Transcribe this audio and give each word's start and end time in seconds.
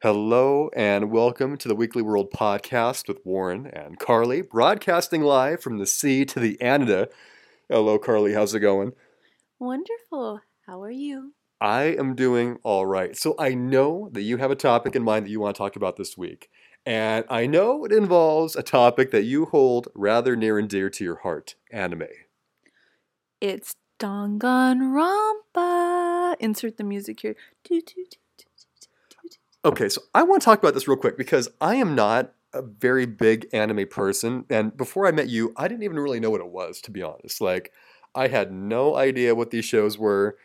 Hello 0.00 0.70
and 0.76 1.10
welcome 1.10 1.56
to 1.56 1.66
the 1.66 1.74
Weekly 1.74 2.02
World 2.02 2.30
podcast 2.30 3.08
with 3.08 3.18
Warren 3.24 3.66
and 3.66 3.98
Karly, 3.98 4.48
broadcasting 4.48 5.22
live 5.22 5.60
from 5.60 5.78
the 5.78 5.86
sea 5.86 6.24
to 6.26 6.38
the 6.38 6.56
Anida. 6.60 7.08
Hello, 7.68 7.98
Karly. 7.98 8.32
How's 8.32 8.54
it 8.54 8.60
going? 8.60 8.92
Wonderful. 9.58 10.42
How 10.68 10.80
are 10.84 10.90
you? 10.92 11.32
I 11.60 11.96
am 11.98 12.14
doing 12.14 12.58
all 12.62 12.86
right. 12.86 13.16
So 13.16 13.34
I 13.40 13.54
know 13.54 14.08
that 14.12 14.22
you 14.22 14.36
have 14.36 14.52
a 14.52 14.54
topic 14.54 14.94
in 14.94 15.02
mind 15.02 15.26
that 15.26 15.30
you 15.30 15.40
want 15.40 15.56
to 15.56 15.58
talk 15.58 15.74
about 15.74 15.96
this 15.96 16.16
week. 16.16 16.48
And 16.86 17.24
I 17.28 17.46
know 17.46 17.84
it 17.84 17.90
involves 17.90 18.54
a 18.54 18.62
topic 18.62 19.10
that 19.10 19.24
you 19.24 19.46
hold 19.46 19.88
rather 19.96 20.36
near 20.36 20.60
and 20.60 20.68
dear 20.68 20.90
to 20.90 21.02
your 21.02 21.16
heart 21.16 21.56
anime. 21.72 22.06
It's 23.40 23.74
Danganronpa. 23.98 26.36
Insert 26.38 26.76
the 26.76 26.84
music 26.84 27.18
here. 27.18 27.34
Do, 27.64 27.80
do. 27.80 28.04
Okay, 29.64 29.88
so 29.88 30.02
I 30.14 30.22
want 30.22 30.40
to 30.40 30.44
talk 30.44 30.60
about 30.60 30.74
this 30.74 30.86
real 30.86 30.96
quick 30.96 31.18
because 31.18 31.48
I 31.60 31.74
am 31.74 31.96
not 31.96 32.32
a 32.52 32.62
very 32.62 33.06
big 33.06 33.48
anime 33.52 33.88
person. 33.88 34.44
And 34.48 34.76
before 34.76 35.06
I 35.06 35.10
met 35.10 35.28
you, 35.28 35.52
I 35.56 35.66
didn't 35.66 35.82
even 35.82 35.98
really 35.98 36.20
know 36.20 36.30
what 36.30 36.40
it 36.40 36.48
was, 36.48 36.80
to 36.82 36.92
be 36.92 37.02
honest. 37.02 37.40
Like, 37.40 37.72
I 38.14 38.28
had 38.28 38.52
no 38.52 38.94
idea 38.96 39.34
what 39.34 39.50
these 39.50 39.64
shows 39.64 39.98
were. 39.98 40.36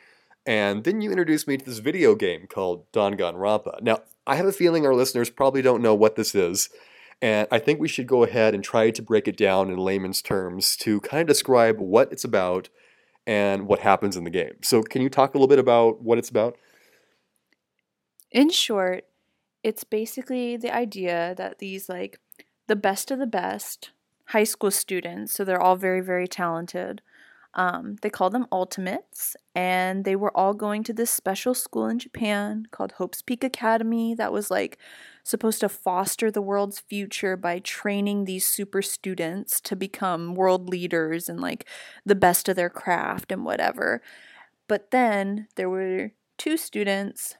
And 0.47 0.83
then 0.83 1.01
you 1.01 1.11
introduced 1.11 1.47
me 1.47 1.57
to 1.57 1.63
this 1.63 1.77
video 1.77 2.15
game 2.15 2.47
called 2.47 2.91
Danganronpa. 2.91 3.81
Now, 3.83 3.99
I 4.25 4.35
have 4.35 4.47
a 4.47 4.51
feeling 4.51 4.85
our 4.85 4.95
listeners 4.95 5.29
probably 5.29 5.61
don't 5.61 5.83
know 5.83 5.95
what 5.95 6.15
this 6.15 6.33
is. 6.33 6.69
And 7.21 7.47
I 7.51 7.59
think 7.59 7.79
we 7.79 7.87
should 7.87 8.07
go 8.07 8.23
ahead 8.23 8.55
and 8.55 8.63
try 8.63 8.89
to 8.89 9.01
break 9.01 9.27
it 9.27 9.37
down 9.37 9.69
in 9.69 9.77
layman's 9.77 10.21
terms 10.23 10.75
to 10.77 10.99
kind 11.01 11.21
of 11.21 11.27
describe 11.27 11.79
what 11.79 12.11
it's 12.11 12.23
about 12.23 12.67
and 13.25 13.67
what 13.67 13.79
happens 13.79 14.17
in 14.17 14.23
the 14.23 14.29
game. 14.29 14.55
So, 14.61 14.81
can 14.81 15.03
you 15.03 15.09
talk 15.09 15.33
a 15.33 15.37
little 15.37 15.47
bit 15.47 15.59
about 15.59 16.01
what 16.01 16.17
it's 16.17 16.29
about? 16.29 16.57
In 18.33 18.49
short, 18.49 19.05
it's 19.61 19.83
basically 19.83 20.57
the 20.57 20.75
idea 20.75 21.35
that 21.37 21.59
these, 21.59 21.87
like, 21.87 22.19
the 22.67 22.75
best 22.75 23.11
of 23.11 23.19
the 23.19 23.27
best 23.27 23.91
high 24.27 24.43
school 24.43 24.71
students, 24.71 25.33
so 25.33 25.45
they're 25.45 25.61
all 25.61 25.75
very, 25.75 26.01
very 26.01 26.27
talented. 26.27 27.01
Um, 27.53 27.97
they 28.01 28.09
call 28.09 28.31
them 28.31 28.47
ultimates, 28.51 29.35
and 29.53 30.03
they 30.03 30.15
were 30.15 30.35
all 30.35 30.55
going 30.55 30.83
to 30.85 30.93
this 30.93 31.11
special 31.11 31.53
school 31.53 31.85
in 31.85 31.99
Japan 31.99 32.65
called 32.71 32.93
Hope's 32.93 33.21
Peak 33.21 33.43
Academy 33.43 34.15
that 34.15 34.33
was 34.33 34.49
like 34.49 34.79
supposed 35.23 35.59
to 35.59 35.69
foster 35.69 36.31
the 36.31 36.41
world's 36.41 36.79
future 36.79 37.37
by 37.37 37.59
training 37.59 38.25
these 38.25 38.47
super 38.47 38.81
students 38.81 39.61
to 39.61 39.75
become 39.75 40.33
world 40.33 40.67
leaders 40.67 41.29
and 41.29 41.39
like 41.39 41.67
the 42.03 42.15
best 42.15 42.49
of 42.49 42.55
their 42.55 42.71
craft 42.71 43.31
and 43.31 43.45
whatever. 43.45 44.01
But 44.67 44.89
then 44.89 45.47
there 45.55 45.69
were 45.69 46.13
two 46.39 46.57
students 46.57 47.35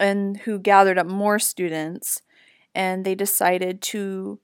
and 0.00 0.38
who 0.38 0.58
gathered 0.58 0.98
up 0.98 1.06
more 1.06 1.38
students 1.38 2.22
and 2.74 3.04
they 3.04 3.14
decided 3.14 3.82
to 3.82 4.40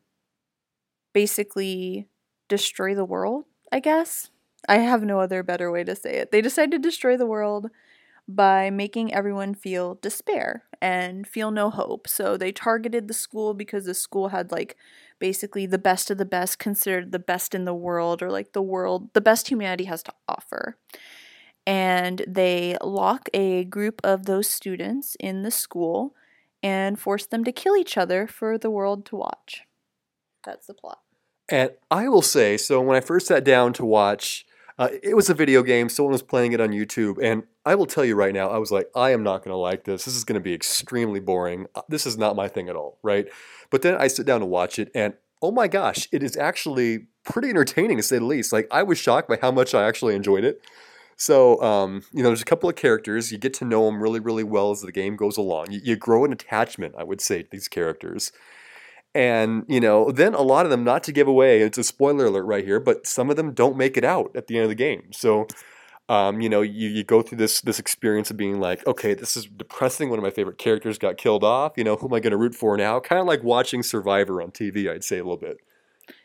basically 1.12 2.08
destroy 2.48 2.94
the 2.94 3.04
world, 3.04 3.44
I 3.72 3.80
guess. 3.80 4.30
I 4.68 4.78
have 4.78 5.02
no 5.02 5.20
other 5.20 5.42
better 5.42 5.70
way 5.70 5.84
to 5.84 5.94
say 5.94 6.16
it. 6.16 6.30
They 6.30 6.40
decided 6.40 6.72
to 6.72 6.78
destroy 6.78 7.16
the 7.16 7.26
world 7.26 7.68
by 8.28 8.70
making 8.70 9.14
everyone 9.14 9.54
feel 9.54 9.98
despair 10.02 10.64
and 10.82 11.26
feel 11.26 11.50
no 11.50 11.70
hope. 11.70 12.08
So 12.08 12.36
they 12.36 12.52
targeted 12.52 13.08
the 13.08 13.14
school 13.14 13.54
because 13.54 13.86
the 13.86 13.94
school 13.94 14.28
had 14.30 14.52
like 14.52 14.76
basically 15.18 15.66
the 15.66 15.78
best 15.78 16.10
of 16.10 16.18
the 16.18 16.24
best, 16.26 16.58
considered 16.58 17.12
the 17.12 17.18
best 17.20 17.54
in 17.54 17.64
the 17.66 17.74
world 17.74 18.22
or 18.22 18.30
like 18.30 18.52
the 18.52 18.62
world, 18.62 19.10
the 19.14 19.20
best 19.22 19.48
humanity 19.48 19.84
has 19.84 20.02
to 20.04 20.14
offer. 20.28 20.78
And 21.66 22.24
they 22.26 22.76
lock 22.82 23.28
a 23.32 23.64
group 23.64 24.00
of 24.04 24.26
those 24.26 24.48
students 24.48 25.16
in 25.18 25.42
the 25.42 25.50
school 25.50 26.14
and 26.62 26.98
force 26.98 27.26
them 27.26 27.44
to 27.44 27.52
kill 27.52 27.76
each 27.76 27.96
other 27.96 28.26
for 28.26 28.58
the 28.58 28.70
world 28.70 29.06
to 29.06 29.16
watch. 29.16 29.62
That's 30.44 30.66
the 30.66 30.74
plot. 30.74 31.00
And 31.48 31.70
I 31.90 32.08
will 32.08 32.22
say, 32.22 32.56
so 32.56 32.80
when 32.80 32.96
I 32.96 33.00
first 33.00 33.26
sat 33.26 33.44
down 33.44 33.72
to 33.74 33.84
watch, 33.84 34.46
uh, 34.78 34.88
it 35.02 35.14
was 35.14 35.30
a 35.30 35.34
video 35.34 35.62
game. 35.62 35.88
Someone 35.88 36.12
was 36.12 36.22
playing 36.22 36.52
it 36.52 36.60
on 36.60 36.70
YouTube, 36.70 37.22
and 37.22 37.44
I 37.64 37.74
will 37.74 37.86
tell 37.86 38.04
you 38.04 38.16
right 38.16 38.34
now, 38.34 38.48
I 38.48 38.58
was 38.58 38.72
like, 38.72 38.88
I 38.96 39.10
am 39.10 39.22
not 39.22 39.44
going 39.44 39.52
to 39.52 39.56
like 39.58 39.84
this. 39.84 40.04
This 40.04 40.16
is 40.16 40.24
going 40.24 40.34
to 40.34 40.40
be 40.40 40.54
extremely 40.54 41.20
boring. 41.20 41.66
Uh, 41.74 41.82
This 41.88 42.06
is 42.06 42.18
not 42.18 42.34
my 42.34 42.48
thing 42.48 42.68
at 42.68 42.76
all, 42.76 42.98
right? 43.02 43.26
But 43.70 43.82
then 43.82 43.94
I 43.96 44.08
sit 44.08 44.26
down 44.26 44.40
to 44.40 44.46
watch 44.46 44.78
it, 44.78 44.90
and 44.94 45.14
oh 45.40 45.52
my 45.52 45.68
gosh, 45.68 46.08
it 46.10 46.22
is 46.22 46.36
actually 46.36 47.06
pretty 47.24 47.50
entertaining 47.50 47.98
to 47.98 48.02
say 48.02 48.18
the 48.18 48.24
least. 48.24 48.52
Like 48.52 48.66
I 48.70 48.82
was 48.82 48.98
shocked 48.98 49.28
by 49.28 49.38
how 49.40 49.50
much 49.50 49.74
I 49.74 49.86
actually 49.86 50.14
enjoyed 50.14 50.44
it. 50.44 50.60
So, 51.16 51.60
um, 51.62 52.02
you 52.12 52.22
know, 52.22 52.28
there's 52.28 52.42
a 52.42 52.46
couple 52.46 52.68
of 52.68 52.76
characters. 52.76 53.30
You 53.30 53.38
get 53.38 53.54
to 53.54 53.64
know 53.64 53.86
them 53.86 54.02
really, 54.02 54.20
really 54.20 54.44
well 54.44 54.70
as 54.70 54.80
the 54.80 54.92
game 54.92 55.16
goes 55.16 55.36
along. 55.36 55.70
You, 55.70 55.80
you 55.82 55.96
grow 55.96 56.24
an 56.24 56.32
attachment, 56.32 56.94
I 56.98 57.04
would 57.04 57.20
say, 57.20 57.42
to 57.42 57.48
these 57.50 57.68
characters. 57.68 58.32
And, 59.14 59.64
you 59.68 59.80
know, 59.80 60.10
then 60.10 60.34
a 60.34 60.42
lot 60.42 60.66
of 60.66 60.70
them, 60.70 60.82
not 60.82 61.04
to 61.04 61.12
give 61.12 61.28
away, 61.28 61.60
it's 61.60 61.78
a 61.78 61.84
spoiler 61.84 62.26
alert 62.26 62.44
right 62.44 62.64
here, 62.64 62.80
but 62.80 63.06
some 63.06 63.30
of 63.30 63.36
them 63.36 63.52
don't 63.52 63.76
make 63.76 63.96
it 63.96 64.04
out 64.04 64.32
at 64.34 64.48
the 64.48 64.56
end 64.56 64.64
of 64.64 64.70
the 64.70 64.74
game. 64.74 65.12
So, 65.12 65.46
um, 66.08 66.40
you 66.40 66.48
know, 66.48 66.62
you, 66.62 66.88
you 66.88 67.04
go 67.04 67.22
through 67.22 67.38
this 67.38 67.60
this 67.62 67.78
experience 67.78 68.30
of 68.30 68.36
being 68.36 68.60
like, 68.60 68.86
okay, 68.86 69.14
this 69.14 69.36
is 69.36 69.46
depressing. 69.46 70.10
One 70.10 70.18
of 70.18 70.22
my 70.22 70.30
favorite 70.30 70.58
characters 70.58 70.98
got 70.98 71.16
killed 71.16 71.44
off. 71.44 71.74
You 71.76 71.84
know, 71.84 71.96
who 71.96 72.08
am 72.08 72.14
I 72.14 72.20
going 72.20 72.32
to 72.32 72.36
root 72.36 72.54
for 72.54 72.76
now? 72.76 73.00
Kind 73.00 73.20
of 73.20 73.26
like 73.26 73.42
watching 73.42 73.82
Survivor 73.82 74.42
on 74.42 74.50
TV, 74.50 74.90
I'd 74.90 75.04
say 75.04 75.18
a 75.18 75.22
little 75.22 75.38
bit. 75.38 75.58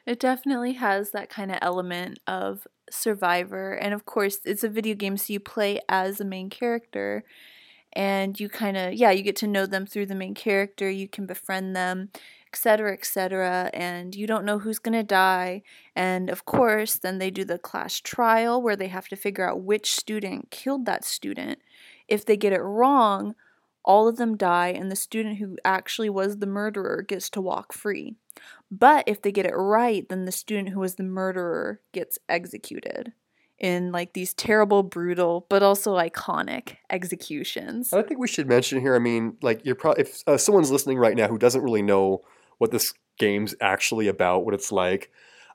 It 0.06 0.20
definitely 0.20 0.74
has 0.74 1.12
that 1.12 1.30
kind 1.30 1.52
of 1.52 1.60
element 1.62 2.20
of 2.28 2.68
survivor. 2.90 3.74
And 3.74 3.94
of 3.94 4.06
course, 4.06 4.40
it's 4.46 4.64
a 4.64 4.70
video 4.70 4.96
game, 4.96 5.18
so 5.18 5.34
you 5.34 5.40
play 5.40 5.80
as 5.88 6.18
the 6.18 6.26
main 6.26 6.50
character. 6.50 7.24
And 7.94 8.40
you 8.40 8.50
kind 8.50 8.78
of, 8.78 8.94
yeah, 8.94 9.12
you 9.12 9.24
get 9.24 9.36
to 9.38 9.48
know 9.48 9.66
them 9.66 9.86
through 9.86 10.06
the 10.08 10.16
main 10.16 10.36
character. 10.36 10.90
You 10.90 11.08
can 11.08 11.26
befriend 11.26 11.76
them, 11.76 12.10
etc., 12.52 12.94
etc. 12.94 13.72
And 13.74 14.14
you 14.14 14.28
don't 14.28 14.46
know 14.46 14.60
who's 14.60 14.80
going 14.80 14.98
to 14.98 15.04
die. 15.04 15.64
And 15.96 16.30
of 16.30 16.46
course, 16.46 16.96
then 16.96 17.18
they 17.18 17.32
do 17.32 17.44
the 17.44 17.58
class 17.58 18.00
trial 18.00 18.62
where 18.62 18.76
they 18.76 18.90
have 18.90 19.08
to 19.08 19.16
figure 19.16 19.50
out 19.50 19.62
which 19.62 19.92
student 19.92 20.52
killed 20.52 20.86
that 20.86 21.04
student. 21.04 21.60
If 22.08 22.26
they 22.26 22.38
get 22.38 22.54
it 22.54 22.62
wrong, 22.62 23.36
all 23.90 24.08
of 24.08 24.18
them 24.18 24.38
die, 24.38 24.68
and 24.68 24.92
the 24.92 24.96
student 24.96 25.40
who 25.40 25.58
actually 25.66 26.12
was 26.12 26.38
the 26.38 26.46
murderer 26.46 27.02
gets 27.02 27.28
to 27.32 27.42
walk 27.42 27.74
free. 27.74 28.14
But 28.70 29.04
if 29.08 29.20
they 29.20 29.32
get 29.32 29.48
it 29.48 29.56
right, 29.56 30.08
then 30.08 30.26
the 30.26 30.32
student 30.32 30.70
who 30.70 30.80
was 30.82 30.94
the 30.94 31.04
murderer 31.04 31.82
gets 31.92 32.20
executed 32.30 33.14
in 33.58 33.92
like 33.92 34.14
these 34.14 34.36
terrible, 34.36 34.84
brutal, 34.84 35.48
but 35.50 35.64
also 35.64 35.98
iconic 35.98 36.76
executions. 36.92 37.92
I 37.92 38.04
think 38.04 38.20
we 38.20 38.28
should 38.28 38.48
mention 38.48 38.80
here. 38.80 38.96
I 38.96 39.00
mean, 39.00 39.38
like 39.42 39.66
you're 39.66 39.74
probably 39.74 40.04
if 40.04 40.22
uh, 40.28 40.38
someone's 40.38 40.70
listening 40.70 41.00
right 41.00 41.18
now 41.18 41.28
who 41.28 41.40
doesn't 41.40 41.64
really 41.64 41.82
know 41.82 42.22
what 42.60 42.70
this 42.70 42.94
game's 43.18 43.56
actually 43.60 44.08
about, 44.08 44.46
what 44.46 44.54
it's 44.54 44.72
like. 44.72 45.12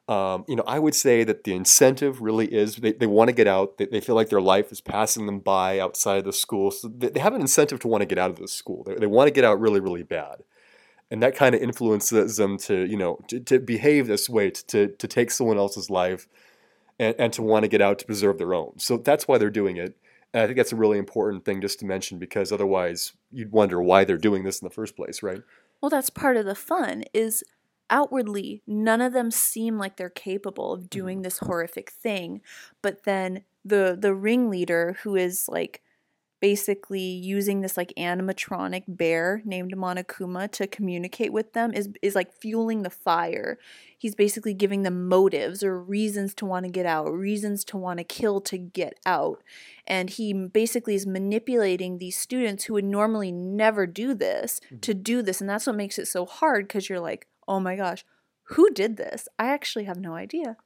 Um, 0.07 0.45
you 0.47 0.55
know, 0.55 0.65
I 0.67 0.79
would 0.79 0.95
say 0.95 1.25
that 1.25 1.45
the 1.45 1.55
incentive 1.55 2.21
really 2.21 2.53
is 2.53 2.77
they, 2.77 2.93
they 2.93 3.07
want 3.07 3.29
to 3.29 3.35
get 3.35 3.47
out. 3.47 3.79
They, 3.79 3.87
they 3.87 4.01
feel 4.01 4.15
like 4.15 4.29
their 4.29 4.41
life 4.41 4.71
is 4.71 4.81
passing 4.81 5.25
them 5.25 5.41
by 5.41 5.79
outside 5.79 6.19
of 6.19 6.25
the 6.25 6.33
school. 6.33 6.71
So 6.71 6.89
they, 6.89 7.09
they 7.09 7.21
have 7.21 7.33
an 7.35 7.41
incentive 7.41 7.81
to 7.81 7.89
want 7.89 8.03
to 8.03 8.07
get 8.07 8.19
out 8.19 8.31
of 8.31 8.37
the 8.37 8.49
school. 8.49 8.85
They, 8.85 8.97
they 8.97 9.07
want 9.07 9.29
to 9.29 9.33
get 9.33 9.45
out 9.45 9.61
really, 9.61 9.81
really 9.81 10.03
bad. 10.03 10.43
And 11.11 11.23
that 11.23 11.37
kind 11.37 11.55
of 11.55 11.63
influences 11.63 12.37
them 12.37 12.59
to, 12.59 12.85
you 12.85 12.97
know, 12.97 13.21
to, 13.29 13.41
to 13.41 13.59
behave 13.59 14.07
this 14.07 14.29
way, 14.29 14.51
to, 14.51 14.67
to, 14.67 14.89
to 14.89 15.09
take 15.09 15.31
someone 15.31 15.57
else's 15.57 15.89
life 15.89 16.29
and, 16.99 17.15
and 17.19 17.33
to 17.33 17.43
want 17.43 17.63
to 17.63 17.69
get 17.69 17.81
out 17.81 17.99
to 18.01 18.07
preserve 18.07 18.37
their 18.39 18.53
own. 18.53 18.79
So 18.79 18.99
that's 18.99 19.27
why 19.27 19.39
they're 19.39 19.51
doing 19.51 19.77
it. 19.77 19.97
And 20.35 20.43
I 20.43 20.47
think 20.47 20.57
that's 20.57 20.73
a 20.73 20.77
really 20.77 20.99
important 20.99 21.45
thing 21.45 21.61
just 21.61 21.79
to 21.79 21.87
mention 21.87 22.19
because 22.19 22.51
otherwise 22.53 23.13
you'd 23.31 23.53
wonder 23.53 23.81
why 23.81 24.05
they're 24.05 24.19
doing 24.19 24.43
this 24.43 24.61
in 24.61 24.67
the 24.67 24.75
first 24.75 24.97
place, 24.97 25.23
right? 25.23 25.41
Well, 25.81 25.91
that's 25.91 26.11
part 26.11 26.37
of 26.37 26.45
the 26.45 26.55
fun 26.55 27.05
is 27.13 27.45
outwardly 27.91 28.63
none 28.67 29.01
of 29.01 29.13
them 29.13 29.31
seem 29.31 29.79
like 29.79 29.97
they're 29.97 30.11
capable 30.11 30.73
of 30.73 30.81
mm-hmm. 30.81 30.89
doing 30.89 31.23
this 31.23 31.39
horrific 31.39 31.91
thing, 31.91 32.41
but 32.83 33.05
then 33.05 33.45
the 33.65 33.97
the 33.99 34.15
ringleader 34.15 34.99
who 35.03 35.17
is 35.17 35.49
like 35.49 35.83
basically 36.45 37.01
using 37.01 37.63
this 37.63 37.75
like 37.75 37.91
animatronic 37.97 38.83
bear 38.87 39.41
named 39.47 39.75
Monokuma 39.75 40.51
to 40.53 40.67
communicate 40.67 41.33
with 41.33 41.55
them 41.55 41.73
is 41.73 41.89
is 42.03 42.15
like 42.15 42.35
fueling 42.35 42.83
the 42.83 42.91
fire. 42.91 43.59
He's 43.97 44.15
basically 44.15 44.53
giving 44.53 44.83
them 44.83 45.09
motives 45.09 45.65
or 45.65 45.81
reasons 45.81 46.35
to 46.35 46.45
want 46.45 46.67
to 46.67 46.71
get 46.71 46.85
out, 46.85 47.11
reasons 47.11 47.65
to 47.65 47.79
want 47.79 47.97
to 47.97 48.05
kill 48.05 48.43
to 48.43 48.59
get 48.59 49.01
out. 49.07 49.43
And 49.87 50.11
he 50.11 50.35
basically 50.35 50.95
is 50.95 51.07
manipulating 51.07 51.97
these 51.97 52.19
students 52.19 52.65
who 52.65 52.75
would 52.75 52.85
normally 52.85 53.33
never 53.33 53.87
do 53.87 54.13
this 54.13 54.61
mm-hmm. 54.67 54.81
to 54.81 54.93
do 54.93 55.23
this. 55.23 55.41
And 55.41 55.49
that's 55.49 55.67
what 55.67 55.77
makes 55.77 55.99
it 55.99 56.09
so 56.09 56.27
hard 56.27 56.69
because 56.69 56.91
you're 56.91 57.01
like, 57.01 57.27
oh 57.49 57.61
my 57.61 57.77
gosh, 57.77 58.05
who 58.45 58.71
did 58.71 58.97
this? 58.97 59.29
I 59.39 59.47
actually 59.47 59.85
have 59.85 59.99
no 59.99 60.15
idea. 60.15 60.57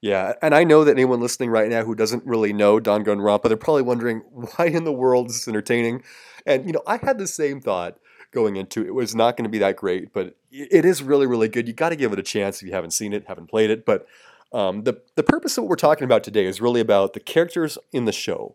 Yeah, 0.00 0.34
and 0.42 0.54
I 0.54 0.62
know 0.62 0.84
that 0.84 0.92
anyone 0.92 1.20
listening 1.20 1.50
right 1.50 1.68
now 1.68 1.84
who 1.84 1.94
doesn't 1.94 2.24
really 2.24 2.52
know 2.52 2.78
Don 2.78 3.04
Danganronpa, 3.04 3.48
they're 3.48 3.56
probably 3.56 3.82
wondering 3.82 4.18
why 4.56 4.66
in 4.66 4.84
the 4.84 4.92
world 4.92 5.28
is 5.28 5.34
this 5.34 5.48
entertaining? 5.48 6.02
And 6.46 6.66
you 6.66 6.72
know, 6.72 6.82
I 6.86 6.98
had 6.98 7.18
the 7.18 7.26
same 7.26 7.60
thought 7.60 7.98
going 8.30 8.56
into 8.56 8.82
it. 8.82 8.88
It 8.88 8.94
was 8.94 9.14
not 9.14 9.36
going 9.36 9.44
to 9.44 9.50
be 9.50 9.58
that 9.58 9.76
great, 9.76 10.12
but 10.12 10.36
it 10.50 10.84
is 10.84 11.02
really, 11.02 11.26
really 11.26 11.48
good. 11.48 11.66
You 11.66 11.74
got 11.74 11.88
to 11.88 11.96
give 11.96 12.12
it 12.12 12.18
a 12.18 12.22
chance 12.22 12.60
if 12.60 12.68
you 12.68 12.74
haven't 12.74 12.92
seen 12.92 13.12
it, 13.12 13.26
haven't 13.26 13.48
played 13.48 13.70
it. 13.70 13.84
But 13.84 14.06
um, 14.52 14.84
the 14.84 15.02
the 15.16 15.22
purpose 15.22 15.58
of 15.58 15.64
what 15.64 15.70
we're 15.70 15.76
talking 15.76 16.04
about 16.04 16.24
today 16.24 16.46
is 16.46 16.60
really 16.60 16.80
about 16.80 17.12
the 17.12 17.20
characters 17.20 17.76
in 17.92 18.04
the 18.04 18.12
show 18.12 18.54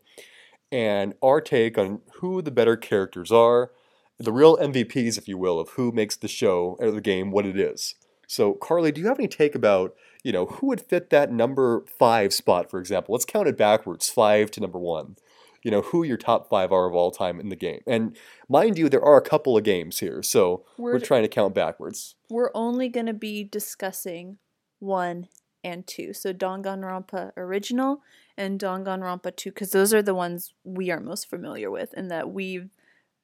and 0.72 1.14
our 1.22 1.40
take 1.40 1.78
on 1.78 2.02
who 2.16 2.42
the 2.42 2.52
better 2.52 2.76
characters 2.76 3.32
are 3.32 3.72
the 4.18 4.32
real 4.32 4.58
MVPs, 4.58 5.18
if 5.18 5.28
you 5.28 5.38
will, 5.38 5.60
of 5.60 5.70
who 5.70 5.92
makes 5.92 6.16
the 6.16 6.28
show 6.28 6.78
or 6.80 6.92
the 6.92 7.02
game 7.02 7.32
what 7.32 7.46
it 7.46 7.60
is. 7.60 7.96
So, 8.28 8.54
Karly, 8.56 8.94
do 8.94 9.02
you 9.02 9.08
have 9.08 9.20
any 9.20 9.28
take 9.28 9.56
about 9.56 9.96
you 10.24 10.32
know 10.32 10.46
who 10.46 10.68
would 10.68 10.82
fit 10.82 11.10
that 11.10 11.32
number 11.32 11.84
five 11.88 12.34
spot, 12.34 12.70
for 12.70 12.80
example? 12.80 13.14
Let's 13.14 13.26
count 13.26 13.48
it 13.48 13.58
backwards, 13.58 14.10
five 14.10 14.52
to 14.52 14.62
number 14.62 14.80
one. 14.80 15.18
You 15.64 15.72
know 15.72 15.82
who 15.82 16.04
your 16.04 16.18
top 16.18 16.50
five 16.50 16.72
are 16.72 16.88
of 16.88 16.96
all 16.96 17.12
time 17.12 17.40
in 17.40 17.50
the 17.50 17.56
game, 17.56 17.82
and 17.88 18.18
mind 18.50 18.78
you, 18.78 18.90
there 18.90 19.04
are 19.04 19.18
a 19.18 19.22
couple 19.22 19.58
of 19.58 19.64
games 19.64 20.00
here, 20.00 20.22
so 20.24 20.66
we're, 20.78 20.94
We're, 20.94 21.00
trying 21.00 21.24
to 21.24 21.30
count 21.30 21.54
backwards. 21.54 22.16
we're 22.30 22.52
only 22.54 22.90
going 22.90 23.06
to 23.06 23.14
be 23.14 23.44
discussing 23.44 24.38
one 24.80 25.28
and 25.64 25.88
two. 25.88 26.14
So 26.14 26.34
Danganronpa 26.34 27.32
original 27.38 28.02
and 28.38 28.60
Danganronpa 28.60 29.36
2 29.36 29.52
because 29.52 29.72
those 29.72 29.94
are 29.94 30.02
the 30.02 30.16
ones 30.16 30.54
we 30.64 30.92
are 30.92 31.00
most 31.00 31.30
familiar 31.30 31.72
with 31.72 31.94
and 31.96 32.12
that 32.12 32.32
we've 32.32 32.70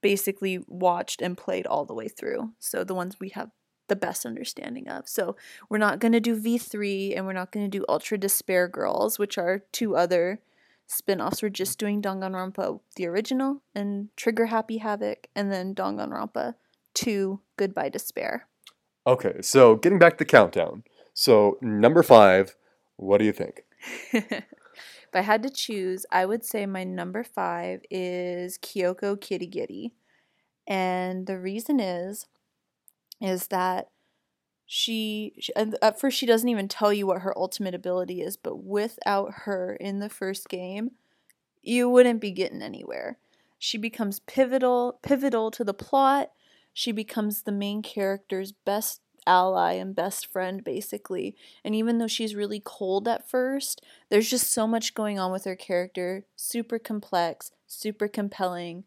basically 0.01 0.63
watched 0.67 1.21
and 1.21 1.37
played 1.37 1.67
all 1.67 1.85
the 1.85 1.93
way 1.93 2.07
through. 2.07 2.53
So 2.59 2.83
the 2.83 2.95
ones 2.95 3.19
we 3.19 3.29
have 3.29 3.51
the 3.87 3.95
best 3.95 4.25
understanding 4.25 4.87
of. 4.87 5.09
So 5.09 5.35
we're 5.69 5.79
not 5.79 5.99
going 5.99 6.11
to 6.13 6.19
do 6.19 6.39
V3 6.39 7.17
and 7.17 7.25
we're 7.25 7.33
not 7.33 7.51
going 7.51 7.69
to 7.69 7.77
do 7.77 7.85
Ultra 7.89 8.17
Despair 8.17 8.67
Girls, 8.67 9.19
which 9.19 9.37
are 9.37 9.63
two 9.71 9.95
other 9.95 10.39
spin-offs. 10.87 11.41
We're 11.41 11.49
just 11.49 11.77
doing 11.77 12.01
Danganronpa 12.01 12.79
the 12.95 13.07
original 13.07 13.61
and 13.75 14.09
Trigger 14.15 14.47
Happy 14.47 14.77
Havoc 14.77 15.27
and 15.35 15.51
then 15.51 15.75
Danganronpa 15.75 16.55
2 16.93 17.41
Goodbye 17.57 17.89
Despair. 17.89 18.47
Okay, 19.05 19.41
so 19.41 19.75
getting 19.75 19.99
back 19.99 20.13
to 20.13 20.19
the 20.19 20.25
countdown. 20.25 20.83
So 21.13 21.57
number 21.61 22.03
five, 22.03 22.55
what 22.95 23.17
do 23.17 23.25
you 23.25 23.33
think? 23.33 23.63
if 25.09 25.15
I 25.15 25.21
had 25.21 25.41
to 25.43 25.49
choose, 25.49 26.05
I 26.11 26.25
would 26.25 26.45
say 26.45 26.65
my 26.67 26.83
number 26.83 27.23
five 27.23 27.81
is 27.89 28.59
Kyoko 28.59 29.17
Kirigiri. 29.17 29.91
And 30.67 31.25
the 31.25 31.39
reason 31.39 31.79
is, 31.79 32.27
is 33.19 33.47
that 33.47 33.89
she, 34.67 35.33
she, 35.39 35.51
at 35.55 35.99
first 35.99 36.15
she 36.15 36.27
doesn't 36.27 36.47
even 36.47 36.67
tell 36.67 36.93
you 36.93 37.07
what 37.07 37.21
her 37.21 37.35
ultimate 37.35 37.73
ability 37.73 38.21
is, 38.21 38.37
but 38.37 38.63
without 38.63 39.31
her 39.45 39.75
in 39.79 39.97
the 39.97 40.09
first 40.09 40.47
game, 40.47 40.91
you 41.63 41.89
wouldn't 41.89 42.21
be 42.21 42.29
getting 42.29 42.61
anywhere. 42.61 43.17
She 43.57 43.79
becomes 43.79 44.19
pivotal, 44.19 44.99
pivotal 45.01 45.49
to 45.51 45.63
the 45.63 45.73
plot. 45.73 46.29
She 46.71 46.91
becomes 46.91 47.41
the 47.41 47.51
main 47.51 47.81
character's 47.81 48.51
best 48.51 49.01
ally 49.29 49.73
and 49.73 49.95
best 49.95 50.25
friend, 50.25 50.63
basically. 50.63 51.35
And 51.63 51.75
even 51.75 51.99
though 51.99 52.07
she's 52.07 52.35
really 52.35 52.61
cold 52.63 53.07
at 53.07 53.29
first, 53.29 53.81
there's 54.09 54.29
just 54.29 54.51
so 54.51 54.65
much 54.67 54.95
going 54.95 55.19
on 55.19 55.31
with 55.31 55.45
her 55.45 55.55
character. 55.55 56.25
Super 56.35 56.79
complex, 56.79 57.51
super 57.67 58.07
compelling. 58.07 58.85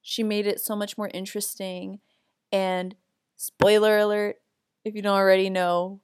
She 0.00 0.22
made 0.22 0.46
it 0.46 0.60
so 0.60 0.76
much 0.76 0.96
more 0.96 1.10
interesting. 1.12 1.98
And 2.52 2.94
spoiler 3.36 3.98
alert, 3.98 4.36
if 4.84 4.94
you 4.94 5.02
don't 5.02 5.16
already 5.16 5.50
know, 5.50 6.00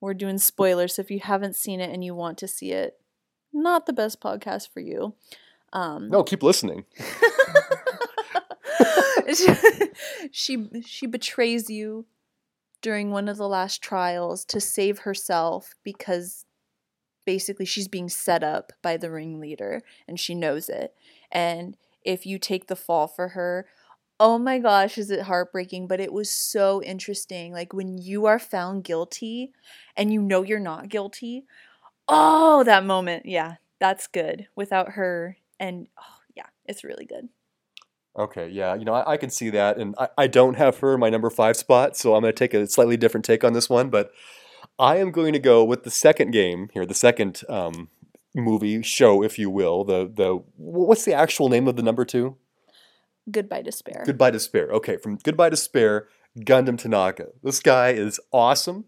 we're 0.00 0.14
doing 0.14 0.38
spoilers. 0.38 0.94
So 0.94 1.02
if 1.02 1.10
you 1.10 1.20
haven't 1.20 1.56
seen 1.56 1.80
it 1.80 1.92
and 1.92 2.02
you 2.02 2.14
want 2.14 2.38
to 2.38 2.48
see 2.48 2.72
it, 2.72 2.98
not 3.52 3.86
the 3.86 3.92
best 3.92 4.20
podcast 4.20 4.70
for 4.72 4.80
you. 4.80 5.14
Um, 5.72 6.08
No, 6.08 6.22
keep 6.22 6.42
listening. 6.42 6.84
she 10.30 10.82
she 10.84 11.06
betrays 11.06 11.68
you 11.70 12.06
during 12.86 13.10
one 13.10 13.28
of 13.28 13.36
the 13.36 13.48
last 13.48 13.82
trials 13.82 14.44
to 14.44 14.60
save 14.60 15.00
herself 15.00 15.74
because 15.82 16.46
basically 17.24 17.64
she's 17.64 17.88
being 17.88 18.08
set 18.08 18.44
up 18.44 18.72
by 18.80 18.96
the 18.96 19.10
ringleader 19.10 19.82
and 20.06 20.20
she 20.20 20.36
knows 20.36 20.68
it. 20.68 20.94
And 21.32 21.76
if 22.04 22.24
you 22.26 22.38
take 22.38 22.68
the 22.68 22.76
fall 22.76 23.08
for 23.08 23.30
her, 23.30 23.66
oh 24.20 24.38
my 24.38 24.60
gosh, 24.60 24.98
is 24.98 25.10
it 25.10 25.22
heartbreaking, 25.22 25.88
but 25.88 25.98
it 25.98 26.12
was 26.12 26.30
so 26.30 26.80
interesting. 26.80 27.52
Like 27.52 27.72
when 27.72 27.98
you 27.98 28.26
are 28.26 28.38
found 28.38 28.84
guilty 28.84 29.50
and 29.96 30.12
you 30.12 30.22
know 30.22 30.44
you're 30.44 30.60
not 30.60 30.88
guilty. 30.88 31.44
Oh, 32.06 32.62
that 32.62 32.84
moment. 32.84 33.26
Yeah, 33.26 33.56
that's 33.80 34.06
good. 34.06 34.46
Without 34.54 34.90
her 34.90 35.38
and 35.58 35.88
oh, 35.98 36.18
yeah, 36.36 36.46
it's 36.66 36.84
really 36.84 37.04
good. 37.04 37.30
Okay, 38.18 38.48
yeah, 38.48 38.74
you 38.74 38.84
know, 38.84 38.94
I, 38.94 39.12
I 39.12 39.16
can 39.16 39.30
see 39.30 39.50
that, 39.50 39.76
and 39.76 39.94
I, 39.98 40.08
I 40.16 40.26
don't 40.26 40.54
have 40.54 40.78
her 40.78 40.94
in 40.94 41.00
my 41.00 41.10
number 41.10 41.28
five 41.28 41.56
spot, 41.56 41.96
so 41.96 42.14
I'm 42.14 42.22
going 42.22 42.32
to 42.32 42.38
take 42.38 42.54
a 42.54 42.66
slightly 42.66 42.96
different 42.96 43.24
take 43.24 43.44
on 43.44 43.52
this 43.52 43.68
one, 43.68 43.90
but 43.90 44.10
I 44.78 44.96
am 44.96 45.10
going 45.10 45.32
to 45.34 45.38
go 45.38 45.64
with 45.64 45.84
the 45.84 45.90
second 45.90 46.30
game 46.30 46.70
here, 46.72 46.86
the 46.86 46.94
second 46.94 47.42
um, 47.48 47.88
movie 48.34 48.82
show, 48.82 49.22
if 49.22 49.38
you 49.38 49.50
will. 49.50 49.84
The 49.84 50.10
the 50.12 50.42
what's 50.56 51.04
the 51.04 51.14
actual 51.14 51.48
name 51.48 51.66
of 51.66 51.76
the 51.76 51.82
number 51.82 52.04
two? 52.04 52.36
Goodbye 53.30 53.62
despair. 53.62 54.04
Goodbye 54.06 54.30
Despair. 54.30 54.70
Okay, 54.70 54.98
from 54.98 55.16
Goodbye 55.16 55.50
Despair, 55.50 56.06
Gundam 56.40 56.78
Tanaka. 56.78 57.28
This 57.42 57.58
guy 57.60 57.90
is 57.90 58.20
awesome. 58.32 58.84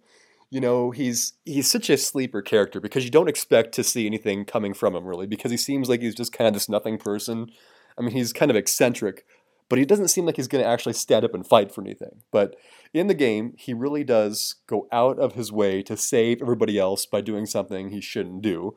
You 0.50 0.60
know, 0.60 0.90
he's 0.90 1.34
he's 1.44 1.70
such 1.70 1.90
a 1.90 1.96
sleeper 1.96 2.40
character 2.40 2.80
because 2.80 3.04
you 3.04 3.10
don't 3.10 3.28
expect 3.28 3.72
to 3.72 3.84
see 3.84 4.06
anything 4.06 4.44
coming 4.44 4.74
from 4.74 4.94
him 4.94 5.04
really 5.04 5.26
because 5.26 5.50
he 5.50 5.56
seems 5.56 5.88
like 5.88 6.00
he's 6.00 6.14
just 6.14 6.32
kind 6.32 6.46
of 6.46 6.54
this 6.54 6.68
nothing 6.68 6.98
person. 6.98 7.50
I 7.98 8.02
mean, 8.02 8.12
he's 8.12 8.32
kind 8.32 8.50
of 8.50 8.56
eccentric, 8.56 9.26
but 9.68 9.78
he 9.78 9.84
doesn't 9.84 10.08
seem 10.08 10.24
like 10.24 10.36
he's 10.36 10.48
going 10.48 10.62
to 10.62 10.70
actually 10.70 10.94
stand 10.94 11.24
up 11.24 11.34
and 11.34 11.46
fight 11.46 11.72
for 11.72 11.80
anything. 11.80 12.22
But 12.30 12.56
in 12.94 13.06
the 13.06 13.14
game, 13.14 13.54
he 13.56 13.74
really 13.74 14.04
does 14.04 14.56
go 14.66 14.88
out 14.92 15.18
of 15.18 15.34
his 15.34 15.52
way 15.52 15.82
to 15.82 15.96
save 15.96 16.40
everybody 16.40 16.78
else 16.78 17.06
by 17.06 17.20
doing 17.20 17.46
something 17.46 17.90
he 17.90 18.00
shouldn't 18.00 18.42
do. 18.42 18.76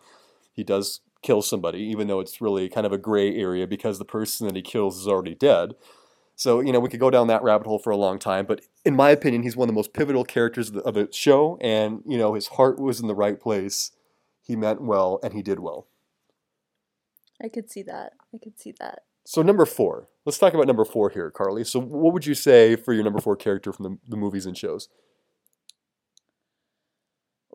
He 0.52 0.64
does 0.64 1.02
kill 1.22 1.42
somebody, 1.42 1.80
even 1.80 2.08
though 2.08 2.20
it's 2.20 2.42
really 2.42 2.68
kind 2.68 2.86
of 2.86 2.92
a 2.92 2.98
gray 2.98 3.36
area 3.36 3.68
because 3.68 4.00
the 4.00 4.06
person 4.06 4.48
that 4.48 4.56
he 4.56 4.62
kills 4.62 5.00
is 5.00 5.08
already 5.08 5.36
dead. 5.36 5.74
So, 6.36 6.60
you 6.60 6.72
know, 6.72 6.80
we 6.80 6.90
could 6.90 7.00
go 7.00 7.12
down 7.12 7.28
that 7.28 7.44
rabbit 7.44 7.68
hole 7.68 7.78
for 7.78 7.92
a 7.92 7.98
long 7.98 8.18
time, 8.18 8.46
but 8.48 8.62
in 8.84 8.96
my 8.96 9.12
opinion, 9.12 9.44
he's 9.44 9.56
one 9.56 9.70
of 9.70 9.74
the 9.74 9.78
most 9.78 9.94
pivotal 9.94 10.26
characters 10.26 10.70
of 10.70 10.76
the, 10.76 10.82
of 10.82 10.96
the 10.96 11.08
show, 11.12 11.60
and, 11.62 12.02
you 12.06 12.18
know, 12.18 12.34
his 12.34 12.48
heart 12.48 12.80
was 12.80 13.00
in 13.00 13.08
the 13.08 13.14
right 13.14 13.40
place. 13.40 13.92
He 14.42 14.56
meant 14.56 14.82
well, 14.82 15.20
and 15.22 15.34
he 15.34 15.44
did 15.44 15.60
well. 15.60 15.88
I 17.44 17.48
could 17.48 17.70
see 17.70 17.84
that. 17.84 18.14
I 18.34 18.40
could 18.40 18.60
see 18.60 18.74
that. 18.80 19.04
So 19.24 19.42
number 19.42 19.66
four. 19.66 20.10
Let's 20.26 20.38
talk 20.38 20.54
about 20.54 20.68
number 20.68 20.86
four 20.86 21.10
here, 21.10 21.32
Karly. 21.32 21.66
So 21.66 21.80
what 21.80 22.14
would 22.14 22.26
you 22.26 22.36
say 22.36 22.76
for 22.76 22.94
your 22.94 23.04
number 23.04 23.20
four 23.20 23.36
character 23.36 23.72
from 23.74 23.84
the, 23.84 23.98
the 24.08 24.18
movies 24.18 24.46
and 24.46 24.58
shows? 24.58 24.90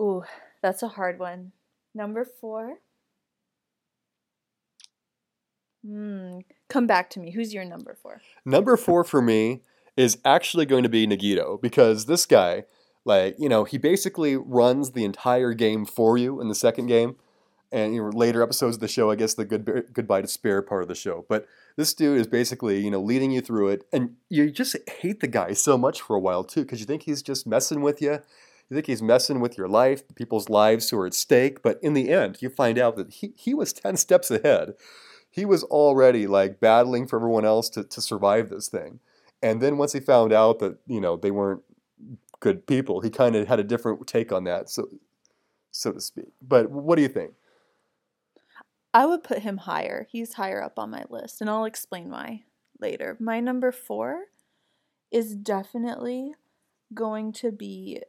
Ooh, 0.01 0.25
that's 0.63 0.83
a 0.83 0.89
hard 0.89 1.19
one. 1.19 1.53
Number 1.95 2.25
four. 2.25 2.79
Hmm. 5.85 6.39
Come 6.69 6.87
back 6.87 7.11
to 7.11 7.21
me. 7.21 7.31
Who's 7.31 7.55
your 7.55 7.65
number 7.65 7.97
four? 8.03 8.21
Number 8.45 8.77
four 8.77 9.05
for 9.05 9.23
me 9.23 9.63
is 9.97 10.19
actually 10.25 10.67
going 10.67 10.83
to 10.83 10.89
be 10.89 11.07
Nagito 11.07 11.61
because 11.61 12.06
this 12.06 12.27
guy, 12.27 12.65
like, 13.05 13.37
you 13.39 13.49
know, 13.49 13.65
he 13.65 13.79
basically 13.79 14.37
runs 14.37 14.91
the 14.91 15.05
entire 15.05 15.55
game 15.55 15.87
for 15.87 16.19
you 16.19 16.41
in 16.41 16.49
the 16.49 16.55
second 16.55 16.87
game. 16.87 17.17
And 17.73 17.94
you 17.94 18.03
know, 18.03 18.08
later 18.08 18.43
episodes 18.43 18.77
of 18.77 18.81
the 18.81 18.89
show, 18.89 19.11
I 19.11 19.17
guess 19.17 19.35
the 19.35 19.44
good 19.44 19.89
Goodbye 19.93 20.20
Despair 20.20 20.63
part 20.63 20.82
of 20.82 20.89
the 20.89 20.94
show. 20.94 21.25
But 21.29 21.46
this 21.77 21.94
dude 21.94 22.20
is 22.20 22.27
basically, 22.27 22.81
you 22.81 22.91
know, 22.91 23.01
leading 23.01 23.32
you 23.32 23.41
through 23.41 23.69
it, 23.69 23.87
and 23.93 24.17
you 24.29 24.51
just 24.51 24.77
hate 25.01 25.20
the 25.20 25.27
guy 25.27 25.53
so 25.53 25.77
much 25.77 26.01
for 26.01 26.15
a 26.17 26.20
while 26.20 26.44
too, 26.44 26.63
because 26.63 26.81
you 26.81 26.87
think 26.87 27.03
he's 27.03 27.23
just 27.23 27.46
messing 27.46 27.82
with 27.82 28.01
you. 28.01 28.20
You 28.69 28.75
think 28.75 28.87
he's 28.87 29.03
messing 29.03 29.41
with 29.41 29.56
your 29.56 29.69
life, 29.69 30.03
people's 30.15 30.49
lives 30.49 30.91
who 30.91 30.99
are 30.99 31.06
at 31.06 31.15
stake. 31.15 31.63
But 31.63 31.79
in 31.82 31.94
the 31.94 32.11
end, 32.11 32.39
you 32.41 32.49
find 32.49 32.79
out 32.79 32.96
that 32.96 33.15
he, 33.15 33.32
he 33.37 33.55
was 33.55 33.73
10 33.73 33.96
steps 33.96 34.31
ahead. 34.31 34.75
He 35.31 35.44
was 35.44 35.63
already 35.65 36.27
like 36.27 36.61
battling 36.61 37.06
for 37.06 37.17
everyone 37.17 37.44
else 37.44 37.69
to, 37.70 37.85
to 37.85 38.01
survive 38.01 38.49
this 38.49 38.69
thing. 38.69 39.01
And 39.43 39.61
then 39.61 39.79
once 39.79 39.93
he 39.93 40.01
found 40.01 40.32
out 40.32 40.58
that, 40.61 40.79
you 40.87 41.01
know, 41.01 41.17
they 41.17 41.31
weren't 41.31 41.63
good 42.41 42.67
people, 42.67 43.01
he 43.01 43.11
kind 43.11 43.37
of 43.37 43.46
had 43.46 43.61
a 43.61 43.65
different 43.65 44.06
take 44.06 44.32
on 44.32 44.44
that, 44.44 44.69
so 44.70 44.89
so 45.70 45.93
to 45.93 46.01
speak. 46.01 46.29
But 46.41 46.70
what 46.70 46.96
do 46.96 47.03
you 47.03 47.08
think? 47.08 47.32
I 48.96 49.05
would 49.05 49.22
put 49.22 49.41
him 49.41 49.58
higher. 49.58 50.06
He's 50.10 50.32
higher 50.34 50.62
up 50.62 50.79
on 50.79 50.88
my 50.91 51.05
list, 51.10 51.43
and 51.43 51.50
I'll 51.50 51.67
explain 51.67 52.08
why 52.10 52.44
later. 52.81 53.15
My 53.20 53.41
number 53.41 53.70
four 53.70 54.24
is 55.10 55.34
definitely 55.36 56.32
going 56.94 57.32
to 57.34 57.53
be 57.53 58.00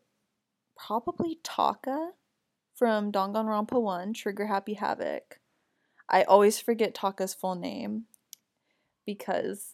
probably 0.77 1.39
Taka 1.44 2.12
from 2.74 3.12
Danganronpa 3.12 3.82
1, 3.82 4.13
Trigger 4.13 4.46
Happy 4.46 4.75
Havoc. 4.75 5.39
I 6.08 6.24
always 6.24 6.58
forget 6.62 6.96
Taka's 6.96 7.34
full 7.34 7.56
name 7.56 8.06
because 9.06 9.74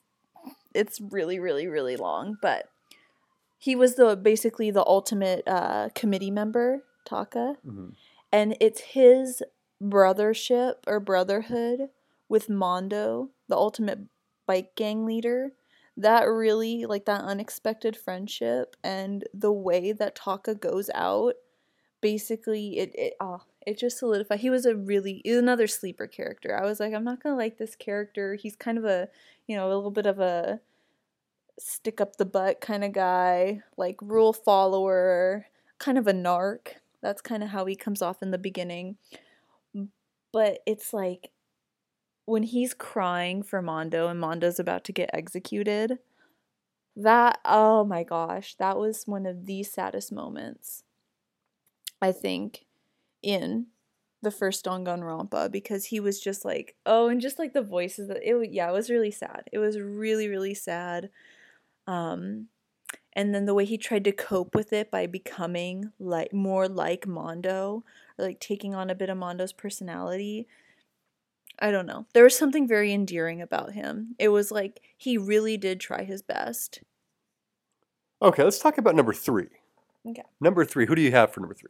it's 0.74 1.00
really, 1.00 1.39
really, 1.39 1.67
really 1.67 1.96
long, 1.96 2.38
but 2.41 2.70
he 3.60 3.75
was 3.75 3.96
the 3.96 4.15
basically 4.15 4.72
the 4.72 4.86
ultimate 4.88 5.43
uh, 5.48 5.89
committee 5.93 6.32
member, 6.32 6.86
Taka, 7.05 7.58
Mm-hmm. 7.67 7.89
and 8.32 8.58
it's 8.60 8.82
his 8.82 9.43
brothership 9.84 10.75
or 10.88 11.00
brotherhood 11.00 11.90
with 12.30 12.50
Mondo, 12.50 13.30
the 13.48 13.56
ultimate 13.56 14.00
bike 14.46 14.75
gang 14.75 15.06
leader. 15.06 15.52
That 15.96 16.24
really, 16.24 16.86
like 16.86 17.06
that 17.06 17.22
unexpected 17.22 17.96
friendship 17.96 18.75
and 18.84 19.24
the 19.34 19.52
way 19.52 19.92
that 19.92 20.16
Taka 20.16 20.56
goes 20.56 20.90
out, 20.96 21.36
basically, 22.02 22.80
it 22.80 22.92
it 22.96 23.13
oh, 23.20 23.42
it 23.66 23.78
just 23.78 24.00
solidified. 24.00 24.40
He 24.40 24.50
was 24.50 24.66
a 24.66 24.75
really 24.75 25.22
another 25.24 25.68
sleeper 25.68 26.08
character. 26.08 26.58
I 26.60 26.66
was 26.66 26.80
like, 26.80 26.94
I'm 26.94 27.04
not 27.04 27.22
gonna 27.22 27.38
like 27.38 27.60
this 27.60 27.75
character. 27.75 28.34
He's 28.34 28.56
kind 28.56 28.80
of 28.80 28.86
a, 28.86 29.08
you 29.46 29.56
know, 29.56 29.68
a 29.68 29.74
little 29.74 29.92
bit 29.92 30.08
of 30.08 30.20
a 30.20 30.62
stick 31.60 32.02
up 32.02 32.16
the 32.16 32.25
butt 32.25 32.62
kind 32.62 32.84
of 32.84 32.94
guy, 32.94 33.62
like 33.78 33.98
rule 34.02 34.34
follower, 34.34 35.48
kind 35.78 35.98
of 35.98 36.08
a 36.08 36.13
narc. 36.13 36.74
That's 37.02 37.22
kind 37.22 37.44
of 37.44 37.50
how 37.50 37.66
he 37.66 37.75
comes 37.75 38.02
off 38.02 38.22
in 38.22 38.32
the 38.32 38.38
beginning. 38.38 38.98
But 40.34 40.60
it's 40.66 40.94
like 40.94 41.32
when 42.25 42.44
he's 42.44 42.74
crying 42.74 43.44
for 43.44 43.62
Mondo 43.62 44.08
and 44.08 44.20
Mondo's 44.20 44.60
about 44.60 44.84
to 44.86 44.94
get 44.94 45.10
executed, 45.13 46.00
that, 46.96 47.40
oh 47.46 47.84
my 47.84 48.04
gosh, 48.04 48.56
that 48.56 48.78
was 48.78 49.06
one 49.08 49.25
of 49.25 49.46
the 49.46 49.63
saddest 49.63 50.12
moments, 50.12 50.84
I 52.02 52.12
think, 52.12 52.66
in 53.24 53.68
the 54.22 54.32
first 54.32 54.66
Danganronpa 54.66 55.52
because 55.52 55.86
he 55.86 56.00
was 56.00 56.20
just 56.22 56.46
like, 56.46 56.75
oh, 56.86 57.10
and 57.10 57.22
just 57.22 57.40
like 57.40 57.54
the 57.54 57.62
voices 57.62 58.08
that 58.08 58.20
it, 58.24 58.52
yeah, 58.52 58.70
it 58.70 58.74
was 58.74 58.90
really 58.90 59.12
sad. 59.12 59.44
It 59.52 59.60
was 59.60 59.80
really, 59.80 60.30
really 60.30 60.54
sad. 60.54 61.10
Um, 61.88 62.48
and 63.13 63.36
then 63.36 63.46
the 63.46 63.54
way 63.54 63.66
he 63.66 63.78
tried 63.78 64.06
to 64.06 64.12
cope 64.12 64.56
with 64.56 64.74
it 64.74 64.92
by 64.92 65.08
becoming 65.08 65.92
like 66.00 66.34
more 66.34 66.68
like 66.70 67.08
Mondo 67.08 67.84
like 68.17 68.39
taking 68.39 68.75
on 68.75 68.89
a 68.89 68.96
bit 68.96 69.10
of 69.10 69.17
Mondo's 69.17 69.53
personality 69.53 70.48
I 71.60 71.72
don't 71.72 71.86
know. 71.86 72.05
There 72.13 72.24
was 72.24 72.38
something 72.38 72.67
very 72.67 72.93
endearing 72.93 73.41
about 73.41 73.74
him. 73.74 74.15
It 74.17 74.29
was 74.29 74.51
like 74.51 74.82
he 74.98 75.17
really 75.17 75.58
did 75.58 75.79
try 75.79 76.03
his 76.03 76.22
best. 76.22 76.82
Okay, 78.22 78.43
let's 78.43 78.60
talk 78.60 78.77
about 78.77 78.96
number 78.96 79.13
three. 79.13 79.50
Okay. 80.08 80.24
Number 80.39 80.65
three. 80.65 80.86
Who 80.86 80.96
do 80.96 81.01
you 81.01 81.12
have 81.12 81.32
for 81.32 81.41
number 81.41 81.55
three? 81.55 81.70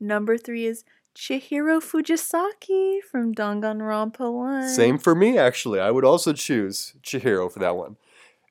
Number 0.00 0.36
three 0.36 0.66
is 0.66 0.84
Chihiro 1.14 1.80
Fujisaki 1.80 3.00
from 3.02 3.34
Danganronpa 3.34 4.32
1. 4.32 4.68
Same 4.68 4.98
for 4.98 5.14
me, 5.14 5.38
actually. 5.38 5.78
I 5.78 5.90
would 5.90 6.04
also 6.04 6.32
choose 6.32 6.94
Chihiro 7.02 7.52
for 7.52 7.60
that 7.60 7.76
one. 7.76 7.96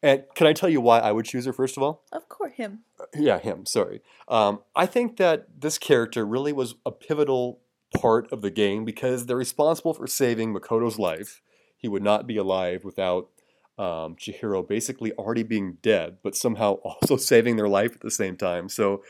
And 0.04 0.24
can 0.36 0.48
I 0.48 0.54
tell 0.54 0.70
you 0.70 0.82
why 0.82 1.00
I 1.00 1.12
would 1.12 1.26
choose 1.26 1.46
her, 1.46 1.54
first 1.54 1.78
of 1.78 1.84
all? 1.84 2.04
Of 2.12 2.28
course, 2.28 2.54
him. 2.54 2.80
Yeah, 3.16 3.38
him, 3.38 3.66
sorry. 3.66 4.02
Um, 4.28 4.62
I 4.76 4.86
think 4.86 5.18
that 5.18 5.48
this 5.60 5.78
character 5.78 6.26
really 6.26 6.54
was 6.54 6.76
a 6.86 6.92
pivotal 6.92 7.60
part 8.00 8.32
of 8.32 8.42
the 8.42 8.50
game 8.50 8.86
because 8.86 9.26
they're 9.26 9.38
responsible 9.38 9.94
for 9.94 10.08
saving 10.08 10.54
Makoto's 10.54 10.98
life. 10.98 11.42
He 11.78 11.88
would 11.88 12.04
not 12.04 12.26
be 12.26 12.38
alive 12.38 12.84
without 12.84 13.30
um, 13.78 14.16
Chihiro 14.16 14.68
basically 14.68 15.12
already 15.14 15.44
being 15.44 15.78
dead, 15.82 16.18
but 16.24 16.36
somehow 16.36 16.74
also 16.84 17.18
saving 17.18 17.56
their 17.56 17.70
life 17.70 17.94
at 17.94 18.02
the 18.02 18.12
same 18.12 18.38
time. 18.38 18.70
So 18.70 19.04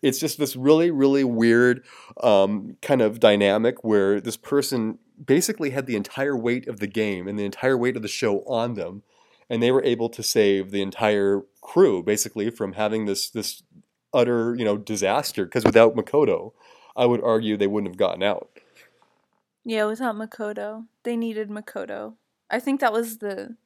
it's 0.00 0.18
just 0.18 0.38
this 0.38 0.56
really, 0.56 0.90
really 0.90 1.24
weird 1.24 1.84
um, 2.22 2.76
kind 2.80 3.02
of 3.02 3.20
dynamic 3.20 3.84
where 3.84 4.20
this 4.20 4.36
person 4.36 4.98
basically 5.24 5.70
had 5.70 5.86
the 5.86 5.96
entire 5.96 6.36
weight 6.36 6.66
of 6.68 6.80
the 6.80 6.86
game 6.86 7.28
and 7.28 7.38
the 7.38 7.44
entire 7.44 7.76
weight 7.76 7.96
of 7.96 8.02
the 8.02 8.08
show 8.08 8.40
on 8.46 8.74
them, 8.74 9.02
and 9.52 9.62
they 9.62 9.70
were 9.70 9.84
able 9.84 10.08
to 10.08 10.22
save 10.22 10.70
the 10.70 10.80
entire 10.80 11.42
crew 11.60 12.02
basically 12.02 12.48
from 12.48 12.72
having 12.72 13.04
this 13.04 13.28
this 13.28 13.62
utter 14.14 14.54
you 14.56 14.64
know 14.64 14.78
disaster. 14.78 15.44
Because 15.44 15.62
without 15.62 15.94
Makoto, 15.94 16.52
I 16.96 17.04
would 17.04 17.22
argue 17.22 17.58
they 17.58 17.66
wouldn't 17.66 17.92
have 17.92 17.98
gotten 17.98 18.22
out. 18.22 18.48
Yeah, 19.62 19.84
without 19.84 20.16
Makoto. 20.16 20.86
They 21.02 21.18
needed 21.18 21.50
Makoto. 21.50 22.14
I 22.50 22.60
think 22.60 22.80
that 22.80 22.94
was 22.94 23.18
the 23.18 23.56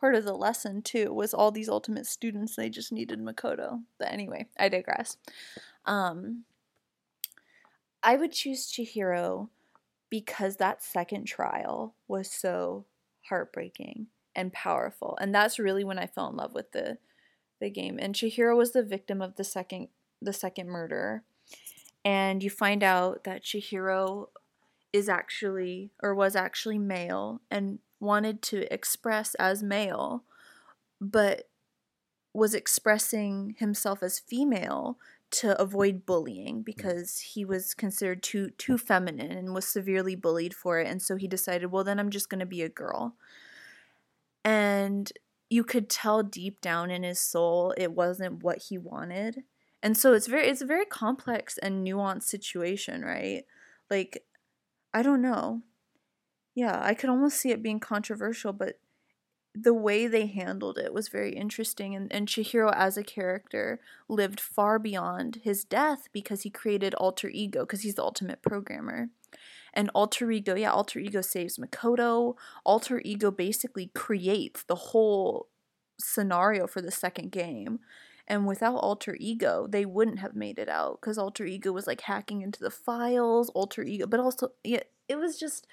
part 0.00 0.16
of 0.16 0.24
the 0.24 0.34
lesson 0.34 0.82
too, 0.82 1.14
was 1.14 1.32
all 1.32 1.52
these 1.52 1.68
ultimate 1.68 2.06
students, 2.06 2.56
they 2.56 2.68
just 2.68 2.90
needed 2.90 3.20
Makoto. 3.20 3.82
But 3.98 4.12
anyway, 4.12 4.48
I 4.58 4.68
digress. 4.68 5.16
Um 5.84 6.44
I 8.02 8.16
would 8.16 8.32
choose 8.32 8.66
Chihiro 8.66 9.48
because 10.10 10.56
that 10.56 10.82
second 10.82 11.26
trial 11.26 11.94
was 12.08 12.30
so 12.32 12.84
heartbreaking 13.28 14.08
and 14.36 14.52
powerful. 14.52 15.18
And 15.20 15.34
that's 15.34 15.58
really 15.58 15.82
when 15.82 15.98
I 15.98 16.06
fell 16.06 16.28
in 16.28 16.36
love 16.36 16.54
with 16.54 16.70
the 16.72 16.98
the 17.60 17.70
game. 17.70 17.98
And 18.00 18.14
Chihiro 18.14 18.56
was 18.56 18.72
the 18.72 18.82
victim 18.84 19.20
of 19.20 19.34
the 19.36 19.44
second 19.44 19.88
the 20.22 20.32
second 20.32 20.68
murder 20.68 21.24
and 22.06 22.40
you 22.40 22.50
find 22.50 22.84
out 22.84 23.24
that 23.24 23.42
Chihiro 23.42 24.28
is 24.92 25.08
actually 25.08 25.90
or 26.02 26.14
was 26.14 26.36
actually 26.36 26.78
male 26.78 27.42
and 27.50 27.80
wanted 27.98 28.42
to 28.42 28.72
express 28.72 29.34
as 29.34 29.62
male 29.62 30.24
but 31.00 31.48
was 32.32 32.54
expressing 32.54 33.56
himself 33.58 34.02
as 34.02 34.20
female 34.20 34.98
to 35.30 35.60
avoid 35.60 36.06
bullying 36.06 36.62
because 36.62 37.18
he 37.18 37.44
was 37.44 37.74
considered 37.74 38.22
too 38.22 38.50
too 38.50 38.78
feminine 38.78 39.32
and 39.32 39.52
was 39.52 39.66
severely 39.66 40.14
bullied 40.14 40.54
for 40.54 40.78
it 40.78 40.86
and 40.86 41.02
so 41.02 41.16
he 41.16 41.26
decided 41.26 41.72
well 41.72 41.84
then 41.84 41.98
I'm 41.98 42.10
just 42.10 42.30
going 42.30 42.40
to 42.40 42.46
be 42.46 42.62
a 42.62 42.68
girl 42.68 43.16
and 44.46 45.12
you 45.50 45.64
could 45.64 45.90
tell 45.90 46.22
deep 46.22 46.60
down 46.60 46.88
in 46.88 47.02
his 47.02 47.18
soul 47.18 47.74
it 47.76 47.92
wasn't 47.92 48.44
what 48.44 48.62
he 48.68 48.78
wanted. 48.78 49.42
And 49.82 49.96
so 49.96 50.14
it's 50.14 50.28
very 50.28 50.46
it's 50.46 50.62
a 50.62 50.66
very 50.66 50.86
complex 50.86 51.58
and 51.58 51.86
nuanced 51.86 52.22
situation 52.22 53.02
right? 53.04 53.44
Like 53.90 54.24
i 54.94 55.02
don't 55.02 55.20
know. 55.20 55.62
Yeah 56.54 56.78
i 56.80 56.94
could 56.94 57.10
almost 57.10 57.38
see 57.38 57.50
it 57.50 57.62
being 57.62 57.80
controversial 57.80 58.52
but 58.52 58.78
the 59.54 59.74
way 59.74 60.06
they 60.06 60.26
handled 60.26 60.78
it 60.78 60.92
was 60.92 61.08
very 61.08 61.32
interesting 61.32 61.94
and, 61.94 62.12
and 62.12 62.28
chihiro 62.28 62.70
as 62.74 62.96
a 62.98 63.02
character 63.02 63.80
lived 64.06 64.38
far 64.38 64.78
beyond 64.78 65.40
his 65.44 65.64
death 65.64 66.08
because 66.12 66.42
he 66.42 66.50
created 66.50 66.94
alter 66.94 67.28
ego 67.28 67.60
because 67.60 67.80
he's 67.80 67.94
the 67.94 68.02
ultimate 68.02 68.42
programmer 68.42 69.08
and 69.76 69.90
alter 69.94 70.30
ego 70.30 70.54
yeah 70.56 70.70
alter 70.70 70.98
ego 70.98 71.20
saves 71.20 71.58
makoto 71.58 72.34
alter 72.64 73.00
ego 73.04 73.30
basically 73.30 73.90
creates 73.94 74.64
the 74.64 74.74
whole 74.74 75.48
scenario 76.00 76.66
for 76.66 76.80
the 76.80 76.90
second 76.90 77.30
game 77.30 77.78
and 78.28 78.46
without 78.46 78.76
Alter 78.76 79.16
Ego, 79.20 79.66
they 79.68 79.84
wouldn't 79.84 80.18
have 80.18 80.34
made 80.34 80.58
it 80.58 80.68
out 80.68 81.00
because 81.00 81.18
Alter 81.18 81.46
Ego 81.46 81.72
was 81.72 81.86
like 81.86 82.00
hacking 82.02 82.42
into 82.42 82.60
the 82.60 82.70
files, 82.70 83.50
Alter 83.50 83.82
Ego, 83.82 84.06
but 84.06 84.20
also, 84.20 84.52
yeah, 84.64 84.80
it 85.08 85.16
was 85.16 85.38
just 85.38 85.66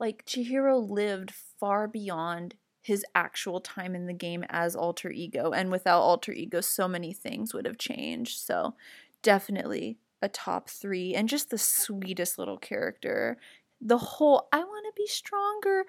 like 0.00 0.26
Chihiro 0.26 0.88
lived 0.88 1.30
far 1.30 1.86
beyond 1.86 2.56
his 2.80 3.04
actual 3.14 3.60
time 3.60 3.94
in 3.94 4.06
the 4.06 4.12
game 4.12 4.44
as 4.48 4.74
Alter 4.74 5.12
Ego. 5.12 5.52
And 5.52 5.70
without 5.70 6.00
Alter 6.00 6.32
Ego, 6.32 6.60
so 6.60 6.88
many 6.88 7.12
things 7.12 7.54
would 7.54 7.66
have 7.66 7.78
changed. 7.78 8.40
So, 8.40 8.74
definitely 9.22 9.98
a 10.22 10.28
top 10.28 10.70
three 10.70 11.14
and 11.14 11.28
just 11.28 11.50
the 11.50 11.58
sweetest 11.58 12.38
little 12.38 12.56
character. 12.56 13.36
The 13.80 13.98
whole 13.98 14.48
I 14.52 14.60
want 14.60 14.86
to 14.86 14.92
be 14.96 15.06
stronger 15.06 15.84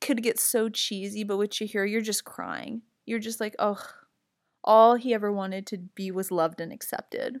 could 0.00 0.22
get 0.22 0.40
so 0.40 0.68
cheesy, 0.68 1.22
but 1.22 1.36
what 1.36 1.60
you 1.60 1.66
hear, 1.66 1.84
you're 1.84 2.00
just 2.00 2.24
crying. 2.24 2.82
You're 3.04 3.18
just 3.18 3.40
like, 3.40 3.54
oh, 3.58 3.80
all 4.64 4.96
he 4.96 5.14
ever 5.14 5.30
wanted 5.30 5.66
to 5.68 5.78
be 5.78 6.10
was 6.10 6.30
loved 6.30 6.60
and 6.60 6.72
accepted. 6.72 7.38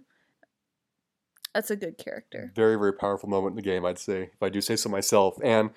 That's 1.54 1.70
a 1.70 1.76
good 1.76 1.98
character. 1.98 2.52
Very, 2.54 2.76
very 2.76 2.92
powerful 2.92 3.28
moment 3.28 3.52
in 3.52 3.56
the 3.56 3.62
game, 3.62 3.86
I'd 3.86 3.98
say, 3.98 4.24
if 4.24 4.42
I 4.42 4.50
do 4.50 4.60
say 4.60 4.76
so 4.76 4.90
myself. 4.90 5.38
And 5.42 5.70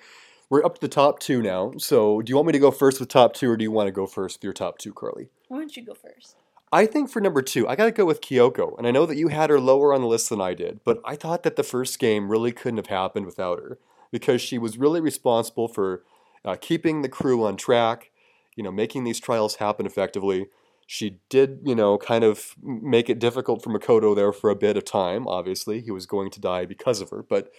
we're 0.50 0.64
up 0.64 0.74
to 0.74 0.80
the 0.80 0.88
top 0.88 1.20
two 1.20 1.40
now. 1.40 1.72
So, 1.78 2.20
do 2.20 2.30
you 2.30 2.36
want 2.36 2.48
me 2.48 2.52
to 2.52 2.58
go 2.58 2.70
first 2.70 3.00
with 3.00 3.08
top 3.08 3.32
two, 3.32 3.50
or 3.50 3.56
do 3.56 3.62
you 3.62 3.70
want 3.70 3.86
to 3.86 3.92
go 3.92 4.06
first 4.06 4.38
with 4.38 4.44
your 4.44 4.52
top 4.52 4.78
two, 4.78 4.92
Karly? 4.92 5.30
Why 5.48 5.58
don't 5.58 5.74
you 5.74 5.84
go 5.84 5.94
first? 5.94 6.36
I 6.72 6.86
think 6.86 7.10
for 7.10 7.20
number 7.20 7.42
two, 7.42 7.66
I 7.66 7.74
got 7.74 7.86
to 7.86 7.90
go 7.90 8.04
with 8.04 8.20
Kyoko. 8.20 8.78
And 8.78 8.86
I 8.86 8.92
know 8.92 9.04
that 9.06 9.16
you 9.16 9.28
had 9.28 9.50
her 9.50 9.58
lower 9.58 9.92
on 9.92 10.02
the 10.02 10.06
list 10.06 10.28
than 10.28 10.40
I 10.40 10.54
did, 10.54 10.80
but 10.84 11.00
I 11.04 11.16
thought 11.16 11.42
that 11.42 11.56
the 11.56 11.64
first 11.64 11.98
game 11.98 12.30
really 12.30 12.52
couldn't 12.52 12.78
have 12.78 12.86
happened 12.86 13.26
without 13.26 13.58
her 13.58 13.78
because 14.12 14.40
she 14.40 14.58
was 14.58 14.78
really 14.78 15.00
responsible 15.00 15.68
for 15.68 16.04
uh, 16.44 16.56
keeping 16.60 17.02
the 17.02 17.08
crew 17.08 17.44
on 17.44 17.56
track, 17.56 18.10
you 18.54 18.62
know, 18.62 18.72
making 18.72 19.04
these 19.04 19.20
trials 19.20 19.56
happen 19.56 19.84
effectively. 19.84 20.46
She 20.86 21.20
did, 21.28 21.60
you 21.64 21.74
know, 21.74 21.98
kind 21.98 22.24
of 22.24 22.54
make 22.62 23.08
it 23.08 23.18
difficult 23.18 23.62
for 23.62 23.70
Makoto 23.70 24.14
there 24.14 24.32
for 24.32 24.50
a 24.50 24.56
bit 24.56 24.76
of 24.76 24.84
time. 24.84 25.26
Obviously, 25.26 25.80
he 25.80 25.90
was 25.90 26.06
going 26.06 26.30
to 26.30 26.40
die 26.40 26.66
because 26.66 27.00
of 27.00 27.10
her, 27.10 27.22
but 27.22 27.52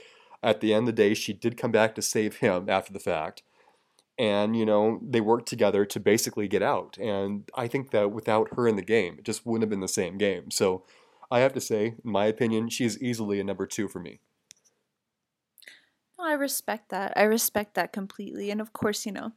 at 0.44 0.60
the 0.60 0.74
end 0.74 0.88
of 0.88 0.96
the 0.96 1.01
day, 1.01 1.13
she 1.13 1.34
did 1.34 1.58
come 1.58 1.72
back 1.72 1.96
to 1.96 2.01
save 2.01 2.38
him 2.38 2.70
after 2.70 2.91
the 2.91 3.00
fact. 3.00 3.44
And, 4.18 4.56
you 4.56 4.65
know, 4.65 5.00
they 5.01 5.22
worked 5.22 5.48
together 5.48 5.86
to 5.86 6.00
basically 6.00 6.48
get 6.48 6.62
out. 6.62 6.98
And 6.98 7.50
I 7.56 7.68
think 7.68 7.91
that 7.91 8.12
without 8.12 8.53
her 8.56 8.68
in 8.68 8.75
the 8.75 8.82
game, 8.82 9.15
it 9.18 9.25
just 9.25 9.46
wouldn't 9.46 9.63
have 9.63 9.70
been 9.70 9.80
the 9.80 9.88
same 9.88 10.18
game. 10.18 10.51
So 10.51 10.84
I 11.32 11.39
have 11.39 11.53
to 11.53 11.62
say, 11.62 11.96
in 12.03 12.12
my 12.12 12.25
opinion, 12.25 12.70
she's 12.70 13.01
easily 13.01 13.39
a 13.39 13.44
number 13.44 13.65
two 13.65 13.88
for 13.88 14.00
me. 14.00 14.20
I 16.20 16.34
respect 16.34 16.89
that. 16.89 17.13
I 17.15 17.24
respect 17.24 17.74
that 17.75 17.94
completely. 17.94 18.51
And 18.51 18.62
of 18.62 18.74
course, 18.74 19.06
you 19.06 19.12
know, 19.12 19.32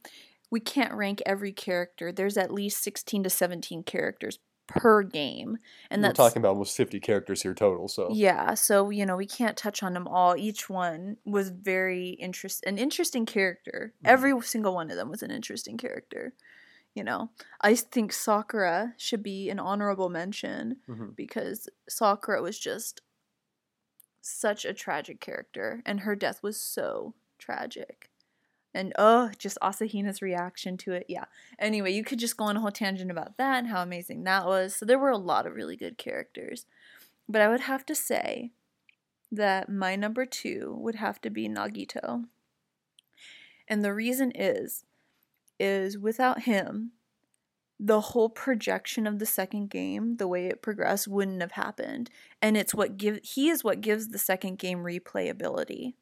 we 0.51 0.59
can't 0.59 0.93
rank 0.93 1.21
every 1.25 1.51
character. 1.51 2.11
There's 2.11 2.37
at 2.37 2.51
least 2.51 2.83
16 2.83 3.23
to 3.23 3.29
17 3.29 3.83
characters 3.83 4.39
per 4.67 5.03
game. 5.03 5.57
And 5.89 6.03
We're 6.03 6.13
that's 6.13 6.13
talking 6.13 6.41
about 6.41 6.49
almost 6.49 6.77
50 6.77 6.99
characters 6.99 7.41
here 7.43 7.53
total, 7.53 7.87
so. 7.87 8.21
Yeah, 8.21 8.53
so 8.53 8.91
you 8.91 9.05
know, 9.05 9.17
we 9.17 9.25
can't 9.25 9.57
touch 9.57 9.81
on 9.81 9.93
them 9.93 10.07
all. 10.07 10.35
Each 10.37 10.69
one 10.69 11.17
was 11.25 11.49
very 11.49 12.09
interest 12.09 12.63
an 12.65 12.77
interesting 12.77 13.25
character. 13.25 13.93
Mhm. 14.01 14.05
Every 14.05 14.39
single 14.41 14.75
one 14.75 14.91
of 14.91 14.97
them 14.97 15.09
was 15.09 15.23
an 15.23 15.31
interesting 15.31 15.77
character. 15.77 16.33
You 16.95 17.03
know, 17.03 17.31
I 17.61 17.75
think 17.75 18.13
Sakura 18.13 18.95
should 18.97 19.23
be 19.23 19.49
an 19.49 19.59
honorable 19.59 20.09
mention 20.09 20.81
Mhm. 20.87 21.15
because 21.15 21.69
Sakura 21.89 22.41
was 22.41 22.59
just 22.59 23.01
such 24.21 24.65
a 24.65 24.73
tragic 24.73 25.21
character 25.21 25.81
and 25.85 26.01
her 26.01 26.15
death 26.15 26.43
was 26.43 26.59
so 26.59 27.15
tragic. 27.37 28.09
And 28.75 28.91
oh, 28.97 29.31
just 29.39 29.57
Asahina's 29.63 30.21
reaction 30.21 30.75
to 30.77 30.91
it. 30.91 31.05
Yeah. 31.07 31.25
Anyway, 31.57 31.93
you 31.93 32.03
could 32.03 32.19
just 32.19 32.35
go 32.35 32.43
on 32.43 32.57
a 32.57 32.59
whole 32.59 32.71
tangent 32.71 33.09
about 33.09 33.37
that 33.37 33.59
and 33.59 33.67
how 33.67 33.81
amazing 33.81 34.25
that 34.25 34.45
was. 34.45 34.75
So 34.75 34.85
there 34.85 34.99
were 34.99 35.09
a 35.09 35.17
lot 35.17 35.47
of 35.47 35.55
really 35.55 35.77
good 35.77 35.97
characters. 35.97 36.65
But 37.29 37.41
I 37.41 37.47
would 37.47 37.61
have 37.61 37.85
to 37.85 37.95
say 37.95 38.51
that 39.31 39.69
my 39.69 39.95
number 39.95 40.25
two 40.25 40.75
would 40.79 40.95
have 40.95 41.21
to 41.21 41.29
be 41.29 41.47
Nagito. 41.47 42.25
And 43.67 43.83
the 43.83 43.93
reason 43.93 44.31
is, 44.35 44.83
is 45.57 45.97
without 45.97 46.41
him, 46.41 46.91
the 47.79 48.01
whole 48.01 48.29
projection 48.29 49.07
of 49.07 49.19
the 49.19 49.25
second 49.25 49.69
game, 49.69 50.17
the 50.17 50.27
way 50.27 50.47
it 50.47 50.61
progressed, 50.61 51.07
wouldn't 51.07 51.41
have 51.41 51.53
happened. 51.53 52.09
And 52.41 52.55
it's 52.55 52.75
what 52.75 52.97
give 52.97 53.19
he 53.23 53.49
is 53.49 53.63
what 53.63 53.81
gives 53.81 54.09
the 54.09 54.17
second 54.17 54.59
game 54.59 54.79
replayability. 54.79 55.93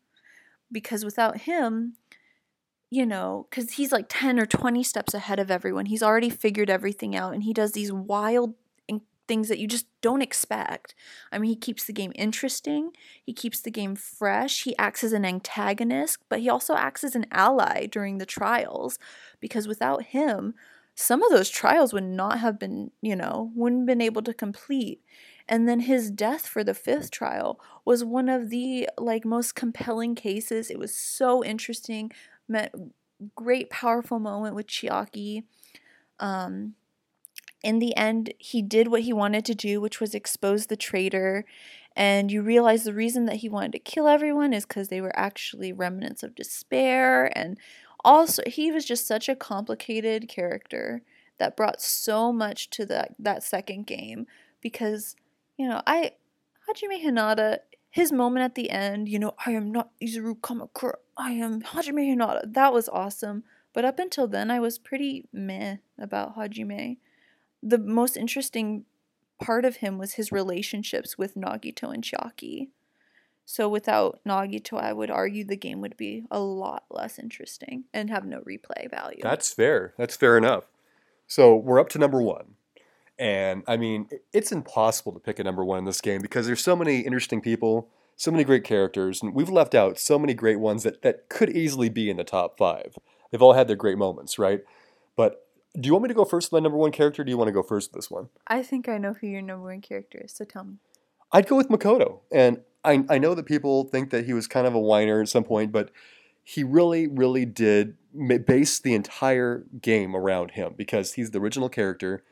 Because 0.72 1.06
without 1.06 1.42
him, 1.42 1.98
you 2.93 3.07
know, 3.07 3.47
because 3.50 3.73
he's 3.73 3.91
like 3.91 4.05
10 4.07 4.39
or 4.39 4.45
20 4.45 4.83
steps 4.83 5.15
ahead 5.15 5.39
of 5.39 5.50
everyone. 5.50 5.88
He's 5.88 6.03
already 6.03 6.29
figured 6.29 6.69
everything 6.69 7.15
out 7.15 7.33
and 7.33 7.41
he 7.43 7.51
does 7.51 7.71
these 7.71 7.91
wild 7.91 8.53
things 9.27 9.47
that 9.47 9.59
you 9.59 9.67
just 9.67 9.88
don't 10.01 10.21
expect. 10.21 10.95
I 11.31 11.38
mean, 11.38 11.50
he 11.50 11.55
keeps 11.55 11.85
the 11.85 11.93
game 11.93 12.12
interesting, 12.15 12.91
he 13.23 13.33
keeps 13.33 13.62
the 13.62 13.71
game 13.71 13.95
fresh, 13.95 14.63
he 14.63 14.77
acts 14.77 15.03
as 15.03 15.13
an 15.13 15.25
antagonist, 15.25 16.17
but 16.29 16.39
he 16.39 16.50
also 16.50 16.75
acts 16.75 17.03
as 17.03 17.15
an 17.15 17.25
ally 17.31 17.85
during 17.85 18.17
the 18.17 18.25
trials 18.25 19.00
because 19.39 19.67
without 19.67 20.03
him, 20.03 20.53
some 20.95 21.23
of 21.23 21.31
those 21.31 21.50
trials 21.50 21.93
would 21.93 22.03
not 22.03 22.39
have 22.39 22.59
been, 22.59 22.91
you 23.01 23.15
know, 23.15 23.51
wouldn't 23.55 23.81
have 23.81 23.88
been 23.88 24.01
able 24.01 24.21
to 24.23 24.33
complete. 24.33 25.01
And 25.50 25.67
then 25.67 25.81
his 25.81 26.12
death 26.12 26.45
for 26.47 26.63
the 26.63 26.73
fifth 26.73 27.12
trial 27.12 27.59
was 27.83 28.03
one 28.03 28.29
of 28.29 28.50
the 28.50 28.88
like 28.97 29.25
most 29.25 29.55
compelling 29.55 30.15
cases. 30.15 30.69
It 30.69 30.79
was 30.79 30.95
so 30.95 31.43
interesting. 31.43 32.12
Met 32.53 32.74
great 33.36 33.72
powerful 33.72 34.19
moment 34.19 34.53
with 34.53 34.67
Chiaki. 34.67 35.43
Um, 36.19 36.75
in 37.63 37.79
the 37.79 37.95
end, 37.95 38.31
he 38.38 38.62
did 38.62 38.89
what 38.89 39.01
he 39.01 39.12
wanted 39.12 39.43
to 39.45 39.55
do, 39.55 39.81
which 39.81 40.00
was 40.00 40.13
expose 40.13 40.67
the 40.67 40.75
traitor. 40.75 41.45
And 41.95 42.31
you 42.31 42.43
realize 42.43 42.83
the 42.83 42.93
reason 42.93 43.25
that 43.25 43.38
he 43.38 43.50
wanted 43.50 43.72
to 43.72 43.79
kill 43.79 44.07
everyone 44.07 44.53
is 44.53 44.65
because 44.67 44.89
they 44.89 45.01
were 45.01 45.17
actually 45.17 45.74
remnants 45.74 46.22
of 46.22 46.36
despair. 46.36 47.36
And 47.36 47.57
also, 48.05 48.43
he 48.45 48.72
was 48.72 48.86
just 48.86 49.07
such 49.07 49.27
a 49.27 49.36
complicated 49.36 50.27
character 50.29 51.01
that 51.39 51.57
brought 51.57 51.81
so 51.81 52.31
much 52.31 52.69
to 52.69 52.86
that 52.86 53.15
that 53.17 53.43
second 53.43 53.88
game 53.88 54.27
because 54.62 55.15
you 55.57 55.67
know 55.67 55.81
I 55.88 56.12
Hajime 56.69 57.03
Hinata 57.03 57.60
his 57.93 58.12
moment 58.12 58.43
at 58.43 58.55
the 58.55 58.69
end 58.69 59.07
you 59.07 59.19
know 59.19 59.33
I 59.45 59.51
am 59.51 59.71
not 59.71 59.91
Izuru 60.01 60.35
Kamakura 60.39 60.95
I 61.15 61.31
am 61.31 61.62
Hajime 61.62 62.15
Hinata 62.15 62.53
that 62.53 62.73
was 62.73 62.89
awesome 62.89 63.43
but 63.71 63.85
up 63.85 64.00
until 64.00 64.27
then 64.27 64.50
I 64.50 64.59
was 64.59 64.77
pretty 64.77 65.25
meh 65.31 65.77
about 66.00 66.35
Hajime 66.35 66.97
the 67.62 67.77
most 67.77 68.17
interesting 68.17 68.85
part 69.39 69.65
of 69.65 69.77
him 69.77 69.97
was 69.97 70.13
his 70.13 70.31
relationships 70.31 71.17
with 71.17 71.35
Nagito 71.35 71.93
and 71.93 72.03
Chiaki. 72.03 72.69
So 73.45 73.67
without 73.67 74.19
Nagito, 74.25 74.79
I 74.79 74.93
would 74.93 75.12
argue 75.12 75.43
the 75.43 75.57
game 75.57 75.81
would 75.81 75.97
be 75.97 76.23
a 76.31 76.39
lot 76.39 76.85
less 76.89 77.19
interesting 77.19 77.85
and 77.93 78.09
have 78.09 78.25
no 78.25 78.39
replay 78.41 78.89
value. 78.89 79.19
That's 79.21 79.53
fair. 79.53 79.93
That's 79.97 80.15
fair 80.15 80.38
enough. 80.38 80.65
So 81.27 81.55
we're 81.55 81.79
up 81.79 81.89
to 81.89 82.00
number 82.00 82.21
one. 82.21 82.55
And 83.20 83.63
I 83.67 83.77
mean, 83.77 84.10
it's 84.32 84.51
impossible 84.51 85.12
to 85.13 85.20
pick 85.20 85.39
a 85.39 85.43
number 85.43 85.63
one 85.63 85.79
in 85.79 85.86
this 85.86 86.01
game 86.01 86.22
because 86.22 86.48
there's 86.48 86.63
so 86.63 86.75
many 86.75 87.01
interesting 87.01 87.41
people, 87.41 87.89
so 88.15 88.32
many 88.32 88.43
great 88.43 88.63
characters, 88.63 89.22
and 89.22 89.34
we've 89.34 89.50
left 89.50 89.75
out 89.75 90.00
so 90.00 90.17
many 90.17 90.34
great 90.34 90.60
ones 90.60 90.84
that, 90.84 91.01
that 91.03 91.29
could 91.29 91.50
easily 91.50 91.89
be 91.89 92.10
in 92.10 92.17
the 92.17 92.24
top 92.24 92.58
five. 92.58 92.98
They've 93.32 93.41
all 93.41 93.53
had 93.53 93.67
their 93.67 93.75
great 93.75 93.98
moments, 93.98 94.38
right? 94.39 94.62
But 95.15 95.48
do 95.79 95.88
you 95.88 95.93
want 95.93 96.03
me 96.03 96.08
to 96.10 96.13
go 96.13 96.25
first 96.25 96.51
with 96.51 96.60
my 96.60 96.63
number 96.63 96.77
one 96.77 96.91
character? 96.91 97.22
Or 97.22 97.25
do 97.25 97.32
you 97.32 97.38
want 97.38 97.48
to 97.48 97.53
go 97.53 97.63
first 97.63 97.91
with 97.91 98.01
this 98.01 98.12
one? 98.12 98.29
I 98.48 98.62
think 98.62 98.88
I 98.88 98.98
know 98.98 99.13
who 99.13 99.27
your 99.27 99.41
number 99.41 99.65
one 99.65 99.82
character 99.82 100.22
is, 100.24 100.32
so 100.32 100.46
tell 100.46 100.63
me. 100.63 100.75
I'd 101.32 101.48
go 101.48 101.55
with 101.55 101.70
Makoto. 101.70 102.20
And 102.32 102.61
I, 102.83 103.03
I 103.09 103.18
know 103.18 103.33
that 103.33 103.46
people 103.46 103.85
think 103.85 104.11
that 104.11 104.25
he 104.25 104.33
was 104.33 104.48
kind 104.48 104.68
of 104.68 104.75
a 104.75 104.79
whiner 104.79 105.22
at 105.22 105.29
some 105.29 105.44
point, 105.44 105.72
but 105.72 105.90
he 106.44 106.64
really, 106.64 107.07
really 107.07 107.46
did 107.46 107.96
base 108.46 108.79
the 108.79 108.94
entire 108.94 109.64
game 109.81 110.16
around 110.16 110.51
him 110.51 110.75
because 110.77 111.14
he's 111.14 111.31
the 111.31 111.40
original 111.40 111.70
character 111.70 112.24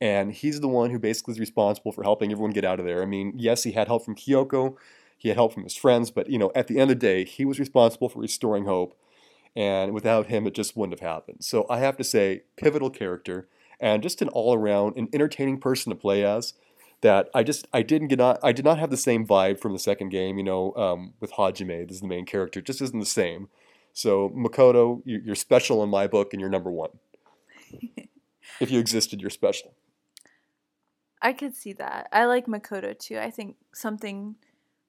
and 0.00 0.32
he's 0.32 0.60
the 0.60 0.68
one 0.68 0.90
who 0.90 0.98
basically 0.98 1.32
is 1.32 1.40
responsible 1.40 1.92
for 1.92 2.02
helping 2.02 2.30
everyone 2.32 2.52
get 2.52 2.64
out 2.64 2.80
of 2.80 2.86
there. 2.86 3.02
I 3.02 3.06
mean, 3.06 3.32
yes, 3.36 3.62
he 3.62 3.72
had 3.72 3.88
help 3.88 4.04
from 4.04 4.16
Kyoko, 4.16 4.76
he 5.16 5.28
had 5.28 5.36
help 5.36 5.52
from 5.52 5.64
his 5.64 5.76
friends, 5.76 6.10
but 6.10 6.28
you 6.28 6.38
know, 6.38 6.52
at 6.54 6.66
the 6.66 6.78
end 6.78 6.90
of 6.90 7.00
the 7.00 7.06
day, 7.06 7.24
he 7.24 7.44
was 7.44 7.58
responsible 7.58 8.08
for 8.08 8.20
restoring 8.20 8.66
hope 8.66 8.96
and 9.56 9.94
without 9.94 10.26
him, 10.26 10.46
it 10.46 10.54
just 10.54 10.76
wouldn't 10.76 10.98
have 10.98 11.08
happened. 11.08 11.38
So 11.44 11.66
I 11.70 11.78
have 11.78 11.96
to 11.98 12.04
say, 12.04 12.42
pivotal 12.56 12.90
character, 12.90 13.48
and 13.80 14.02
just 14.02 14.20
an 14.20 14.28
all-around, 14.28 14.96
an 14.96 15.08
entertaining 15.12 15.58
person 15.58 15.90
to 15.90 15.96
play 15.96 16.24
as. 16.24 16.54
That 17.00 17.28
I 17.34 17.42
just 17.42 17.68
I 17.70 17.82
didn't 17.82 18.08
get 18.08 18.18
not 18.18 18.38
I 18.42 18.52
did 18.52 18.64
not 18.64 18.78
have 18.78 18.88
the 18.88 18.96
same 18.96 19.26
vibe 19.26 19.60
from 19.60 19.74
the 19.74 19.78
second 19.78 20.08
game. 20.08 20.38
You 20.38 20.44
know, 20.44 20.74
um, 20.74 21.12
with 21.20 21.32
Hajime, 21.32 21.86
this 21.86 21.96
is 21.96 22.00
the 22.00 22.06
main 22.06 22.24
character, 22.24 22.60
it 22.60 22.66
just 22.66 22.80
isn't 22.80 22.98
the 22.98 23.04
same. 23.04 23.48
So 23.92 24.30
Makoto, 24.30 25.02
you're 25.04 25.34
special 25.34 25.82
in 25.82 25.90
my 25.90 26.06
book, 26.06 26.32
and 26.32 26.40
you're 26.40 26.48
number 26.48 26.70
one. 26.70 26.90
if 28.60 28.70
you 28.70 28.80
existed, 28.80 29.20
you're 29.20 29.28
special. 29.28 29.74
I 31.24 31.32
could 31.32 31.56
see 31.56 31.72
that. 31.72 32.06
I 32.12 32.26
like 32.26 32.46
Makoto 32.46 32.96
too. 32.96 33.18
I 33.18 33.30
think 33.30 33.56
something 33.72 34.36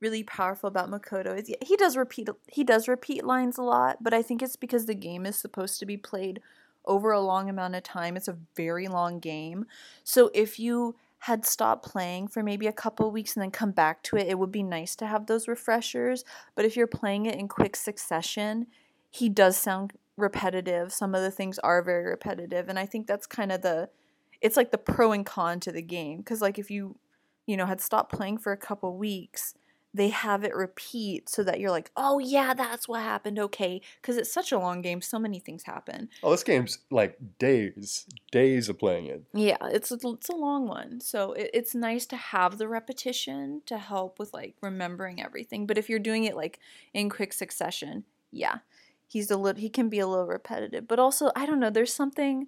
really 0.01 0.21
powerful 0.21 0.67
about 0.67 0.91
Makoto 0.91 1.35
is 1.39 1.49
he 1.61 1.77
does 1.77 1.95
repeat 1.95 2.27
he 2.47 2.65
does 2.65 2.89
repeat 2.89 3.23
lines 3.23 3.57
a 3.57 3.63
lot, 3.63 4.03
but 4.03 4.13
I 4.13 4.21
think 4.21 4.43
it's 4.43 4.57
because 4.57 4.85
the 4.85 4.93
game 4.93 5.25
is 5.25 5.37
supposed 5.37 5.79
to 5.79 5.85
be 5.85 5.95
played 5.95 6.41
over 6.83 7.11
a 7.11 7.21
long 7.21 7.49
amount 7.49 7.75
of 7.75 7.83
time. 7.83 8.17
It's 8.17 8.27
a 8.27 8.37
very 8.55 8.89
long 8.89 9.19
game. 9.19 9.65
So 10.03 10.29
if 10.33 10.59
you 10.59 10.95
had 11.19 11.45
stopped 11.45 11.85
playing 11.85 12.27
for 12.27 12.43
maybe 12.43 12.67
a 12.67 12.73
couple 12.73 13.09
weeks 13.09 13.35
and 13.35 13.41
then 13.41 13.49
come 13.49 13.71
back 13.71 14.03
to 14.03 14.17
it, 14.17 14.27
it 14.27 14.37
would 14.37 14.51
be 14.51 14.61
nice 14.61 14.93
to 14.97 15.07
have 15.07 15.25
those 15.25 15.47
refreshers. 15.47 16.25
But 16.53 16.65
if 16.65 16.75
you're 16.75 16.85
playing 16.85 17.25
it 17.27 17.35
in 17.35 17.47
quick 17.47 17.77
succession, 17.77 18.67
he 19.09 19.29
does 19.29 19.55
sound 19.55 19.93
repetitive. 20.17 20.91
Some 20.91 21.15
of 21.15 21.21
the 21.21 21.31
things 21.31 21.57
are 21.59 21.81
very 21.81 22.05
repetitive, 22.05 22.67
and 22.67 22.77
I 22.77 22.85
think 22.85 23.07
that's 23.07 23.25
kind 23.25 23.53
of 23.53 23.61
the 23.61 23.89
it's 24.41 24.57
like 24.57 24.71
the 24.71 24.77
pro 24.77 25.11
and 25.11 25.25
con 25.25 25.59
to 25.59 25.71
the 25.71 25.81
game 25.81 26.23
cuz 26.23 26.41
like 26.41 26.59
if 26.59 26.69
you 26.69 26.97
you 27.45 27.57
know 27.57 27.65
had 27.65 27.81
stopped 27.81 28.11
playing 28.11 28.37
for 28.37 28.51
a 28.51 28.57
couple 28.57 28.95
weeks, 28.97 29.53
they 29.95 30.09
have 30.09 30.43
it 30.43 30.53
repeat 30.53 31.29
so 31.29 31.41
that 31.43 31.59
you're 31.59 31.71
like, 31.71 31.89
oh 31.95 32.19
yeah, 32.19 32.53
that's 32.53 32.87
what 32.87 33.01
happened. 33.01 33.39
Okay, 33.39 33.81
because 34.01 34.17
it's 34.17 34.31
such 34.31 34.51
a 34.51 34.59
long 34.59 34.81
game, 34.81 35.01
so 35.01 35.17
many 35.17 35.39
things 35.39 35.63
happen. 35.63 36.09
Oh, 36.21 36.31
this 36.31 36.43
game's 36.43 36.79
like 36.91 37.17
days, 37.39 38.05
days 38.29 38.67
of 38.67 38.77
playing 38.77 39.05
it. 39.05 39.23
Yeah, 39.33 39.57
it's 39.63 39.91
a, 39.91 39.97
it's 40.03 40.27
a 40.27 40.35
long 40.35 40.67
one, 40.67 40.99
so 40.99 41.31
it, 41.31 41.49
it's 41.53 41.73
nice 41.73 42.05
to 42.07 42.17
have 42.17 42.57
the 42.57 42.67
repetition 42.67 43.61
to 43.67 43.77
help 43.77 44.19
with 44.19 44.33
like 44.33 44.55
remembering 44.61 45.21
everything. 45.21 45.65
But 45.65 45.77
if 45.77 45.89
you're 45.89 45.99
doing 45.99 46.25
it 46.25 46.35
like 46.35 46.59
in 46.93 47.09
quick 47.09 47.31
succession, 47.31 48.03
yeah, 48.31 48.57
he's 49.07 49.31
a 49.31 49.37
little 49.37 49.61
he 49.61 49.69
can 49.69 49.87
be 49.87 49.99
a 49.99 50.07
little 50.07 50.27
repetitive. 50.27 50.89
But 50.89 50.99
also, 50.99 51.31
I 51.37 51.45
don't 51.45 51.59
know. 51.59 51.69
There's 51.69 51.93
something. 51.93 52.47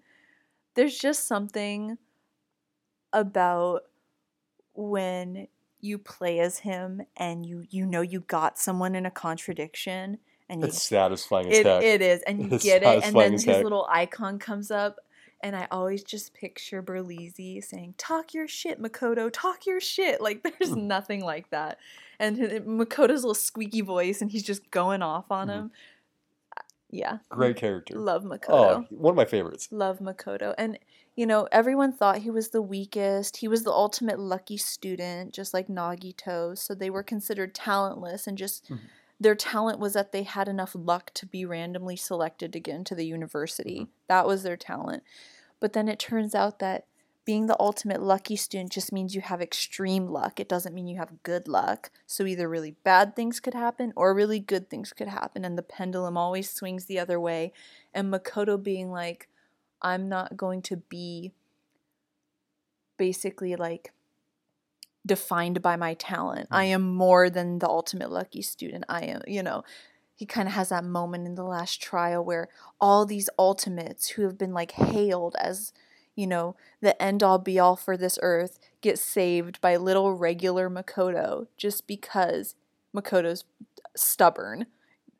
There's 0.78 0.98
just 0.98 1.28
something 1.28 1.98
about 3.12 3.82
when 4.74 5.48
you 5.82 5.98
play 5.98 6.40
as 6.40 6.60
him 6.60 7.02
and 7.18 7.46
you 7.46 7.66
you 7.70 7.86
know 7.86 8.02
you 8.02 8.20
got 8.22 8.58
someone 8.60 8.96
in 8.96 9.06
a 9.06 9.12
contradiction 9.12 10.20
and 10.50 10.62
you, 10.62 10.68
it's 10.68 10.84
satisfying 10.84 11.48
as 11.52 11.58
it, 11.58 11.66
heck. 11.66 11.84
it 11.84 12.02
is 12.02 12.22
and 12.24 12.42
you 12.42 12.50
it's 12.52 12.64
get 12.64 12.84
it 12.84 13.04
and 13.04 13.16
then 13.16 13.34
his 13.34 13.46
little 13.46 13.88
icon 13.90 14.38
comes 14.40 14.72
up 14.72 14.98
and 15.42 15.56
I 15.56 15.68
always 15.72 16.04
just 16.04 16.34
picture 16.34 16.82
Berlizzi 16.82 17.64
saying, 17.64 17.96
"Talk 17.98 18.34
your 18.34 18.48
shit, 18.48 18.82
Makoto. 18.82 19.30
Talk 19.32 19.66
your 19.66 19.80
shit." 19.80 20.20
Like 20.22 20.44
there's 20.60 20.74
hmm. 20.74 20.88
nothing 20.88 21.24
like 21.24 21.50
that. 21.52 21.78
And 22.20 22.38
Makoto's 22.38 23.22
little 23.22 23.36
squeaky 23.36 23.82
voice, 23.82 24.22
and 24.22 24.32
he's 24.32 24.44
just 24.44 24.70
going 24.72 25.02
off 25.02 25.32
on 25.32 25.48
mm-hmm. 25.48 25.60
him. 25.60 25.72
Yeah, 26.90 27.18
great 27.30 27.58
character. 27.58 28.00
Love 28.00 28.24
Makoto. 28.24 28.50
Oh, 28.50 28.86
one 28.90 29.12
of 29.12 29.18
my 29.18 29.26
favorites. 29.26 29.68
Love 29.72 30.00
Makoto, 30.00 30.54
and 30.58 30.80
you 31.16 31.26
know, 31.26 31.48
everyone 31.52 31.92
thought 31.92 32.20
he 32.20 32.30
was 32.30 32.50
the 32.50 32.62
weakest. 32.62 33.38
He 33.38 33.48
was 33.48 33.64
the 33.64 33.72
ultimate 33.72 34.20
lucky 34.20 34.58
student, 34.58 35.34
just 35.34 35.54
like 35.54 35.68
Nagito. 35.68 36.58
So 36.58 36.76
they 36.76 36.90
were 36.90 37.04
considered 37.04 37.56
talentless, 37.56 38.28
and 38.28 38.38
just 38.38 38.66
mm-hmm. 38.66 38.86
their 39.20 39.36
talent 39.36 39.80
was 39.80 39.94
that 39.94 40.12
they 40.12 40.24
had 40.24 40.48
enough 40.48 40.72
luck 40.76 41.12
to 41.16 41.26
be 41.26 41.46
randomly 41.46 41.96
selected 41.96 42.54
to 42.54 42.60
get 42.60 42.76
into 42.76 42.96
the 42.96 43.06
university. 43.06 43.80
Mm-hmm. 43.82 43.92
That 44.08 44.28
was 44.28 44.44
their 44.44 44.58
talent. 44.58 45.04
But 45.60 45.74
then 45.74 45.88
it 45.90 46.00
turns 46.00 46.36
out 46.36 46.60
that 46.60 46.86
being 47.28 47.48
the 47.48 47.60
ultimate 47.60 48.02
lucky 48.02 48.38
student 48.38 48.72
just 48.72 48.94
means 48.94 49.14
you 49.14 49.20
have 49.20 49.42
extreme 49.42 50.08
luck. 50.08 50.40
It 50.40 50.48
doesn't 50.48 50.74
mean 50.74 50.88
you 50.88 50.96
have 50.96 51.24
good 51.24 51.50
luck. 51.50 51.92
So 52.06 52.26
either 52.26 52.48
really 52.48 52.78
bad 52.86 53.18
things 53.18 53.42
could 53.42 53.54
happen 53.54 53.92
or 53.98 54.14
really 54.14 54.40
good 54.40 54.70
things 54.70 54.94
could 54.94 55.10
happen. 55.10 55.44
And 55.44 55.58
the 55.58 55.62
pendulum 55.62 56.16
always 56.16 56.50
swings 56.50 56.86
the 56.86 57.00
other 57.00 57.20
way. 57.20 57.52
And 57.94 58.14
Makoto 58.14 58.64
being 58.64 58.92
like, 58.92 59.28
I'm 59.82 60.08
not 60.08 60.38
going 60.38 60.62
to 60.64 60.78
be 60.78 61.34
basically 62.96 63.58
like 63.58 63.92
defined 65.06 65.62
by 65.62 65.76
my 65.76 65.96
talent. 65.96 66.48
I 66.50 66.68
mm-hmm. 66.68 66.76
am 66.76 66.96
more 66.96 67.30
than 67.30 67.60
the 67.60 67.68
ultimate 67.68 68.10
lucky 68.10 68.42
student. 68.42 68.86
I 68.88 69.02
am, 69.02 69.22
you 69.28 69.44
know, 69.44 69.66
he 70.16 70.26
kind 70.26 70.48
of 70.48 70.54
has 70.54 70.70
that 70.70 70.86
moment 70.86 71.28
in 71.28 71.36
the 71.36 71.44
last 71.44 71.82
trial 71.82 72.24
where 72.24 72.48
all 72.80 73.06
these 73.06 73.30
ultimates 73.38 74.12
who 74.12 74.22
have 74.22 74.38
been 74.38 74.54
like 74.54 74.72
hailed 74.72 75.36
as 75.42 75.74
you 76.18 76.28
know 76.28 76.56
the 76.82 77.02
end 77.02 77.24
all 77.24 77.38
be 77.40 77.58
all 77.58 77.76
for 77.78 77.96
this 77.96 78.20
earth 78.22 78.60
get 78.82 79.00
saved 79.00 79.62
by 79.62 79.78
little 79.78 80.14
regular 80.14 80.70
makoto 80.70 81.48
just 81.56 81.88
because 81.88 82.56
makoto's 82.94 83.46
stubborn 83.96 84.66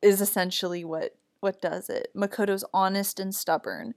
is 0.02 0.20
essentially 0.20 0.84
what 0.84 1.16
what 1.40 1.62
does 1.62 1.88
it 1.88 2.08
makoto's 2.14 2.64
honest 2.74 3.18
and 3.20 3.34
stubborn 3.34 3.94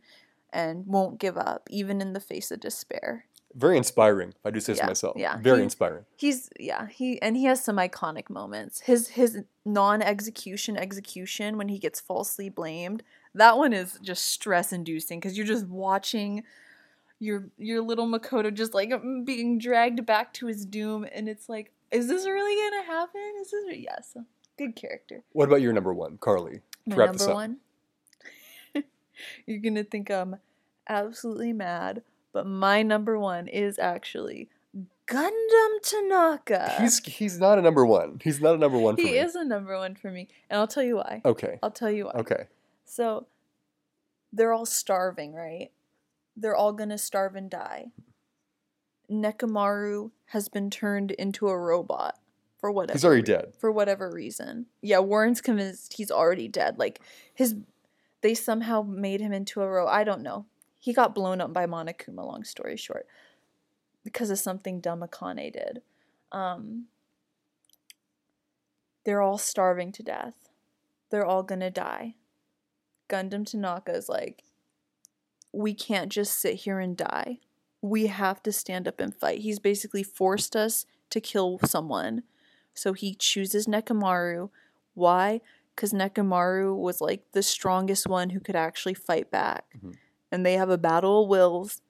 and 0.54 0.86
won't 0.86 1.20
give 1.20 1.38
up 1.38 1.68
even 1.70 2.00
in 2.02 2.14
the 2.14 2.20
face 2.20 2.52
of 2.52 2.60
despair 2.60 3.26
Very 3.56 3.78
inspiring, 3.78 4.34
I 4.46 4.50
do 4.52 4.60
say 4.62 4.74
so 4.76 4.82
Yeah, 4.82 4.88
myself. 4.88 5.16
yeah. 5.18 5.38
Very 5.42 5.58
He- 5.60 5.64
inspiring. 5.64 6.06
he's 6.18 6.50
yeah 6.60 6.88
he 6.88 7.22
and 7.22 7.36
he 7.36 7.46
has 7.46 7.64
some 7.64 7.78
iconic 7.78 8.30
moments 8.30 8.82
his 8.82 9.10
his 9.10 9.40
non-execution 9.66 10.78
execution 10.78 11.58
when 11.58 11.68
he 11.70 11.80
gets 11.80 12.00
falsely 12.00 12.50
blamed 12.50 13.04
that 13.34 13.58
one 13.58 13.74
is 13.74 13.98
just 14.04 14.26
stress 14.26 14.72
inducing 14.74 15.20
because 15.20 15.36
you're 15.38 15.48
just 15.56 15.68
watching 15.68 16.44
your 17.22 17.46
your 17.58 17.82
little 17.82 18.08
makoto 18.08 18.52
just 18.54 18.74
like 18.74 18.90
mm, 18.90 19.24
being 19.24 19.58
dragged 19.60 20.06
back 20.06 20.34
to 20.34 20.48
his 20.48 20.66
doom 20.66 21.06
and 21.14 21.30
it's 21.30 21.48
like 21.48 21.72
is 21.92 22.08
this 22.08 22.26
really 22.26 22.56
gonna 22.72 22.84
happen 22.84 23.22
is 23.40 23.52
this 23.52 23.78
yes 23.78 24.18
good 24.58 24.76
character 24.76 25.24
What 25.32 25.48
about 25.48 25.62
your 25.62 25.72
number 25.72 25.94
one, 25.94 26.18
Karly? 26.18 26.62
my 26.88 26.96
number 27.06 27.34
one 27.34 27.58
you're 29.46 29.60
gonna 29.60 29.84
think 29.84 30.10
i'm 30.10 30.38
absolutely 30.90 31.54
mad 31.54 32.02
but 32.34 32.46
my 32.48 32.82
number 32.82 33.20
one 33.20 33.48
is 33.48 33.78
actually 33.78 34.50
gundam 35.08 35.70
tanaka 35.84 36.76
He's 36.80 37.00
he's 37.06 37.40
not 37.40 37.60
a 37.60 37.62
number 37.62 37.86
one. 37.86 38.20
He's 38.24 38.40
not 38.42 38.56
a 38.56 38.58
number 38.58 38.80
one 38.80 38.96
for 38.96 39.02
me. 39.02 39.08
he 39.10 39.14
me. 39.14 39.20
is 39.20 39.36
a 39.36 39.44
number 39.44 39.78
one 39.78 39.94
for 39.96 40.10
me 40.10 40.28
and 40.50 40.60
i'll 40.60 40.68
tell 40.68 40.84
you 40.84 40.96
why 40.98 41.22
Okay. 41.24 41.60
i'll 41.62 41.70
tell 41.72 41.92
you 41.92 42.06
why 42.06 42.12
Okay. 42.16 42.46
so 42.86 43.28
they're 44.34 44.54
all 44.54 44.66
starving 44.66 45.34
right 45.34 45.72
they're 46.42 46.56
all 46.56 46.74
gonna 46.74 46.98
starve 46.98 47.36
and 47.36 47.50
die. 47.50 47.92
Nekomaru 49.10 50.12
has 50.28 50.48
been 50.50 50.70
turned 50.70 51.12
into 51.12 51.48
a 51.48 51.58
robot 51.58 52.18
for 52.58 52.72
whatever 52.72 52.96
He's 52.98 53.06
already 53.06 53.22
rea- 53.22 53.38
dead. 53.38 53.54
for 53.58 53.72
whatever 53.72 54.10
reason. 54.12 54.68
Yeah 54.82 55.00
warren's 55.00 55.42
convinced 55.42 55.94
he's 55.94 56.12
already 56.12 56.48
dead. 56.48 56.78
Like 56.80 57.02
his 57.34 57.56
they 58.22 58.34
somehow 58.34 58.84
made 58.84 59.20
him 59.20 59.34
into 59.34 59.62
a 59.62 59.68
ro 59.68 59.88
i 59.88 60.04
don't 60.04 60.22
know. 60.22 60.46
He 60.80 60.94
got 60.94 61.14
blown 61.16 61.42
up 61.42 61.54
by 61.54 61.66
monokuma 61.66 62.26
long 62.26 62.44
story 62.44 62.78
short 62.78 63.06
because 64.04 64.30
of 64.30 64.40
something 64.40 64.80
dumb 64.80 65.02
akane 65.02 65.52
did. 65.54 65.82
Um 66.32 66.86
they're 69.04 69.22
all 69.22 69.38
starving 69.40 69.92
to 69.94 70.04
death. 70.04 70.50
They're 71.10 71.26
all 71.26 71.44
gonna 71.44 71.72
die. 71.72 72.16
Gundam 73.10 73.46
tanaka 73.46 73.94
is 73.94 74.08
like 74.08 74.44
we 75.54 75.74
can't 75.74 76.12
just 76.12 76.38
sit 76.40 76.56
here 76.56 76.80
and 76.80 76.98
die 76.98 77.40
we 77.82 78.08
have 78.08 78.42
to 78.44 78.52
stand 78.52 78.88
up 78.88 79.00
and 79.00 79.16
fight 79.16 79.40
he's 79.40 79.60
basically 79.60 80.04
forced 80.04 80.56
us 80.56 80.86
to 81.10 81.20
kill 81.20 81.60
someone 81.66 82.24
so 82.74 82.94
he 82.94 83.14
chooses 83.14 83.68
Nekomaru. 83.68 84.50
Why? 84.94 85.42
Because 85.76 85.94
Nekomaru 85.94 86.76
was 86.76 87.02
like 87.02 87.24
the 87.32 87.44
strongest 87.44 88.08
one 88.08 88.32
who 88.32 88.40
could 88.40 88.56
actually 88.56 88.94
fight 88.94 89.32
back. 89.32 89.66
Mhm. 89.78 89.98
And 90.32 90.46
they 90.46 90.54
have 90.54 90.70
a 90.70 90.78
battle 90.78 91.24
of 91.24 91.30
wills, 91.30 91.82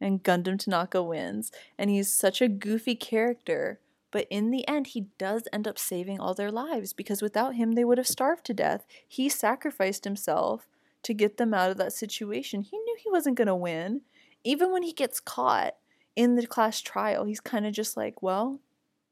and 0.00 0.22
Gundam 0.22 0.58
Tanaka 0.58 1.02
wins. 1.02 1.52
And 1.78 1.90
he's 1.90 2.12
such 2.12 2.40
a 2.40 2.48
goofy 2.48 2.94
character. 2.94 3.80
But 4.10 4.26
in 4.30 4.50
the 4.50 4.66
end, 4.68 4.88
he 4.88 5.08
does 5.16 5.48
end 5.52 5.66
up 5.66 5.78
saving 5.78 6.20
all 6.20 6.34
their 6.34 6.50
lives 6.50 6.92
because 6.92 7.22
without 7.22 7.54
him, 7.54 7.72
they 7.72 7.84
would 7.84 7.98
have 7.98 8.06
starved 8.06 8.44
to 8.46 8.54
death. 8.54 8.86
He 9.08 9.28
sacrificed 9.28 10.04
himself 10.04 10.68
to 11.02 11.14
get 11.14 11.36
them 11.36 11.52
out 11.52 11.70
of 11.70 11.76
that 11.78 11.92
situation. 11.92 12.62
He 12.62 12.78
knew 12.78 12.96
he 12.98 13.10
wasn't 13.10 13.36
going 13.36 13.48
to 13.48 13.54
win. 13.54 14.02
Even 14.44 14.72
when 14.72 14.82
he 14.82 14.92
gets 14.92 15.20
caught 15.20 15.74
in 16.16 16.34
the 16.36 16.46
class 16.46 16.80
trial, 16.80 17.24
he's 17.24 17.40
kind 17.40 17.66
of 17.66 17.72
just 17.72 17.96
like, 17.96 18.22
well, 18.22 18.60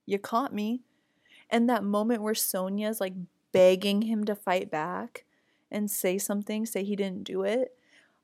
you 0.06 0.18
caught 0.18 0.54
me. 0.54 0.82
And 1.48 1.68
that 1.68 1.84
moment 1.84 2.22
where 2.22 2.34
Sonia's 2.34 3.00
like 3.00 3.14
begging 3.52 4.02
him 4.02 4.24
to 4.24 4.34
fight 4.34 4.70
back 4.70 5.24
and 5.70 5.90
say 5.90 6.18
something, 6.18 6.66
say 6.66 6.84
he 6.84 6.96
didn't 6.96 7.24
do 7.24 7.42
it. 7.42 7.76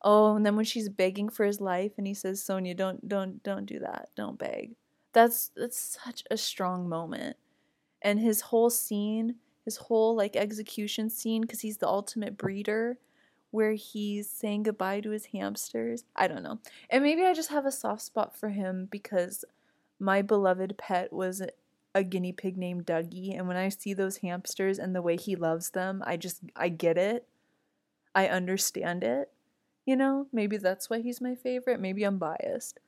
Oh, 0.02 0.37
and 0.37 0.44
then 0.44 0.57
when 0.57 0.64
she's 0.64 0.88
begging 0.88 1.29
for 1.29 1.44
his 1.44 1.61
life 1.61 1.92
and 1.96 2.07
he 2.07 2.14
says, 2.14 2.42
Sonia, 2.42 2.74
don't 2.74 3.09
don't 3.09 3.42
don't 3.42 3.66
do 3.66 3.79
that. 3.81 4.11
Don't 4.14 4.38
beg. 4.38 4.76
That's 5.12 5.50
that's 5.57 5.98
such 6.05 6.22
a 6.31 6.37
strong 6.37 6.88
moment. 6.88 7.37
And 8.02 8.20
his 8.20 8.42
whole 8.42 8.70
scene, 8.70 9.37
his 9.64 9.76
whole 9.76 10.14
like 10.14 10.37
execution 10.37 11.11
scene, 11.11 11.42
because 11.42 11.61
he's 11.61 11.79
the 11.79 11.88
ultimate 11.88 12.37
breeder, 12.37 12.98
where 13.56 13.72
he's 13.72 14.28
saying 14.28 14.64
goodbye 14.64 15.00
to 15.00 15.08
his 15.08 15.24
hamsters. 15.32 16.04
I 16.14 16.28
don't 16.28 16.42
know. 16.42 16.58
And 16.90 17.02
maybe 17.02 17.24
I 17.24 17.32
just 17.32 17.48
have 17.48 17.64
a 17.64 17.72
soft 17.72 18.02
spot 18.02 18.36
for 18.36 18.50
him 18.50 18.86
because 18.90 19.46
my 19.98 20.20
beloved 20.20 20.76
pet 20.76 21.10
was 21.10 21.42
a 21.94 22.04
guinea 22.04 22.32
pig 22.32 22.58
named 22.58 22.84
Dougie, 22.84 23.34
and 23.34 23.48
when 23.48 23.56
I 23.56 23.70
see 23.70 23.94
those 23.94 24.18
hamsters 24.18 24.78
and 24.78 24.94
the 24.94 25.00
way 25.00 25.16
he 25.16 25.34
loves 25.34 25.70
them, 25.70 26.02
I 26.06 26.18
just 26.18 26.42
I 26.54 26.68
get 26.68 26.98
it. 26.98 27.26
I 28.14 28.28
understand 28.28 29.02
it. 29.02 29.32
You 29.86 29.96
know, 29.96 30.26
maybe 30.34 30.58
that's 30.58 30.90
why 30.90 31.00
he's 31.00 31.22
my 31.22 31.34
favorite. 31.34 31.80
Maybe 31.80 32.04
I'm 32.04 32.18
biased. 32.18 32.78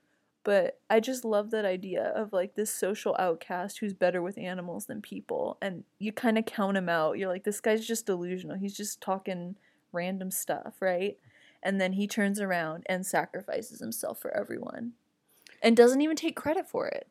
But 0.44 0.80
I 0.90 1.00
just 1.00 1.24
love 1.24 1.50
that 1.52 1.64
idea 1.64 2.12
of 2.14 2.34
like 2.34 2.56
this 2.56 2.70
social 2.70 3.16
outcast 3.18 3.78
who's 3.78 3.94
better 3.94 4.20
with 4.20 4.36
animals 4.36 4.84
than 4.84 5.00
people. 5.00 5.56
And 5.62 5.84
you 5.98 6.12
kind 6.12 6.36
of 6.36 6.44
count 6.44 6.76
him 6.76 6.90
out. 6.90 7.16
You're 7.18 7.28
like, 7.28 7.44
this 7.44 7.62
guy's 7.62 7.86
just 7.86 8.04
delusional. 8.04 8.58
He's 8.58 8.76
just 8.76 9.00
talking 9.00 9.56
random 9.92 10.30
stuff, 10.30 10.76
right? 10.80 11.18
And 11.62 11.80
then 11.80 11.94
he 11.94 12.06
turns 12.06 12.40
around 12.40 12.84
and 12.88 13.04
sacrifices 13.04 13.80
himself 13.80 14.20
for 14.20 14.30
everyone 14.36 14.92
and 15.62 15.76
doesn't 15.76 16.00
even 16.00 16.16
take 16.16 16.36
credit 16.36 16.68
for 16.68 16.86
it. 16.86 17.08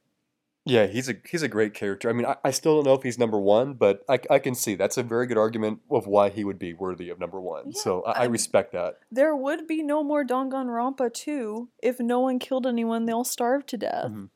Yeah, 0.66 0.88
he's 0.88 1.08
a 1.08 1.16
he's 1.30 1.44
a 1.44 1.48
great 1.48 1.74
character. 1.74 2.10
I 2.10 2.14
mean, 2.14 2.26
I, 2.26 2.36
I 2.44 2.52
still 2.52 2.76
don't 2.76 2.86
know 2.86 2.94
if 2.94 3.04
he's 3.04 3.18
number 3.18 3.40
one, 3.40 3.76
but 3.76 4.04
I, 4.10 4.20
I 4.30 4.40
can 4.40 4.54
see 4.54 4.76
that's 4.76 4.98
a 4.98 5.04
very 5.04 5.26
good 5.26 5.38
argument 5.38 5.80
of 5.90 6.08
why 6.08 6.28
he 6.30 6.44
would 6.44 6.60
be 6.60 6.74
worthy 6.74 7.10
of 7.10 7.20
number 7.20 7.40
one. 7.40 7.68
Yeah, 7.68 7.82
so 7.82 8.02
I, 8.02 8.24
I 8.24 8.26
respect 8.26 8.74
that. 8.74 9.00
There 9.10 9.34
would 9.34 9.66
be 9.66 9.82
no 9.82 10.04
more 10.04 10.26
Danganronpa 10.26 11.14
2 11.14 11.70
if 11.82 12.02
no 12.02 12.20
one 12.20 12.38
killed 12.38 12.68
anyone, 12.68 13.06
they 13.06 13.14
all 13.14 13.24
starved 13.24 13.70
to 13.70 13.78
death. 13.78 14.12
Mhm. 14.12 14.30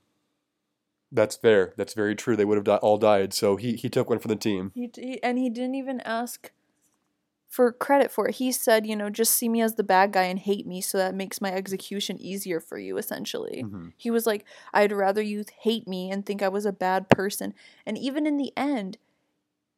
That's 1.11 1.35
fair. 1.35 1.73
That's 1.75 1.93
very 1.93 2.15
true. 2.15 2.37
They 2.37 2.45
would 2.45 2.55
have 2.57 2.63
di- 2.63 2.77
all 2.77 2.97
died. 2.97 3.33
So 3.33 3.57
he 3.57 3.75
he 3.75 3.89
took 3.89 4.09
one 4.09 4.19
for 4.19 4.29
the 4.29 4.35
team. 4.37 4.71
He, 4.73 4.89
he 4.95 5.21
and 5.21 5.37
he 5.37 5.49
didn't 5.49 5.75
even 5.75 5.99
ask 6.01 6.51
for 7.51 7.69
credit 7.73 8.09
for 8.09 8.29
it. 8.29 8.35
He 8.35 8.49
said, 8.53 8.87
you 8.87 8.95
know, 8.95 9.09
just 9.09 9.33
see 9.33 9.49
me 9.49 9.61
as 9.61 9.75
the 9.75 9.83
bad 9.83 10.13
guy 10.13 10.23
and 10.23 10.39
hate 10.39 10.65
me 10.65 10.79
so 10.79 10.97
that 10.97 11.13
makes 11.13 11.41
my 11.41 11.51
execution 11.51 12.17
easier 12.19 12.61
for 12.61 12.77
you 12.79 12.97
essentially. 12.97 13.63
Mhm. 13.65 13.91
He 13.97 14.09
was 14.09 14.25
like, 14.25 14.45
I'd 14.73 14.93
rather 14.93 15.21
you 15.21 15.43
hate 15.59 15.85
me 15.85 16.09
and 16.09 16.25
think 16.25 16.41
I 16.41 16.47
was 16.47 16.65
a 16.65 16.71
bad 16.71 17.09
person. 17.09 17.53
And 17.85 17.97
even 17.97 18.25
in 18.25 18.37
the 18.37 18.53
end, 18.55 18.97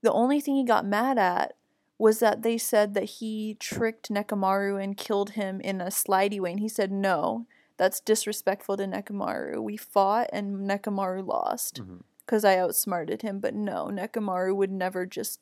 the 0.04 0.12
only 0.14 0.40
thing 0.40 0.56
he 0.56 0.64
got 0.64 0.86
mad 0.86 1.18
at 1.18 1.56
was 1.98 2.20
that 2.20 2.44
they 2.44 2.60
said 2.60 2.94
that 2.94 3.06
he 3.06 3.56
tricked 3.60 4.10
Nekomaru 4.12 4.82
and 4.82 4.96
killed 4.96 5.32
him 5.32 5.60
in 5.62 5.82
a 5.82 5.86
slidey 5.88 6.40
way. 6.40 6.52
And 6.52 6.60
he 6.60 6.70
said, 6.70 6.92
no, 6.92 7.48
that's 7.78 8.00
disrespectful 8.00 8.78
to 8.78 8.86
Nekomaru. 8.86 9.64
We 9.64 9.78
fought 9.78 10.30
and 10.32 10.70
Nekomaru 10.70 11.26
lost 11.26 11.82
Mhm. 11.82 12.04
because 12.20 12.46
I 12.46 12.58
outsmarted 12.58 13.24
him. 13.24 13.40
But 13.40 13.56
no, 13.56 13.88
Nekomaru 13.88 14.56
would 14.56 14.72
never 14.72 15.08
just 15.08 15.40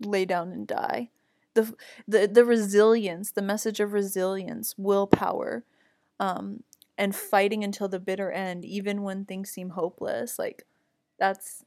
lay 0.00 0.24
down 0.24 0.52
and 0.52 0.66
die. 0.66 1.10
The, 1.56 1.74
the, 2.06 2.26
the 2.28 2.44
resilience, 2.44 3.32
the 3.32 3.42
message 3.42 3.80
of 3.80 3.92
resilience, 3.92 4.74
willpower, 4.76 5.64
um, 6.20 6.62
and 6.96 7.14
fighting 7.14 7.64
until 7.64 7.88
the 7.88 7.98
bitter 7.98 8.30
end, 8.30 8.64
even 8.64 9.02
when 9.02 9.24
things 9.24 9.50
seem 9.50 9.70
hopeless. 9.70 10.38
Like, 10.38 10.64
that's. 11.18 11.64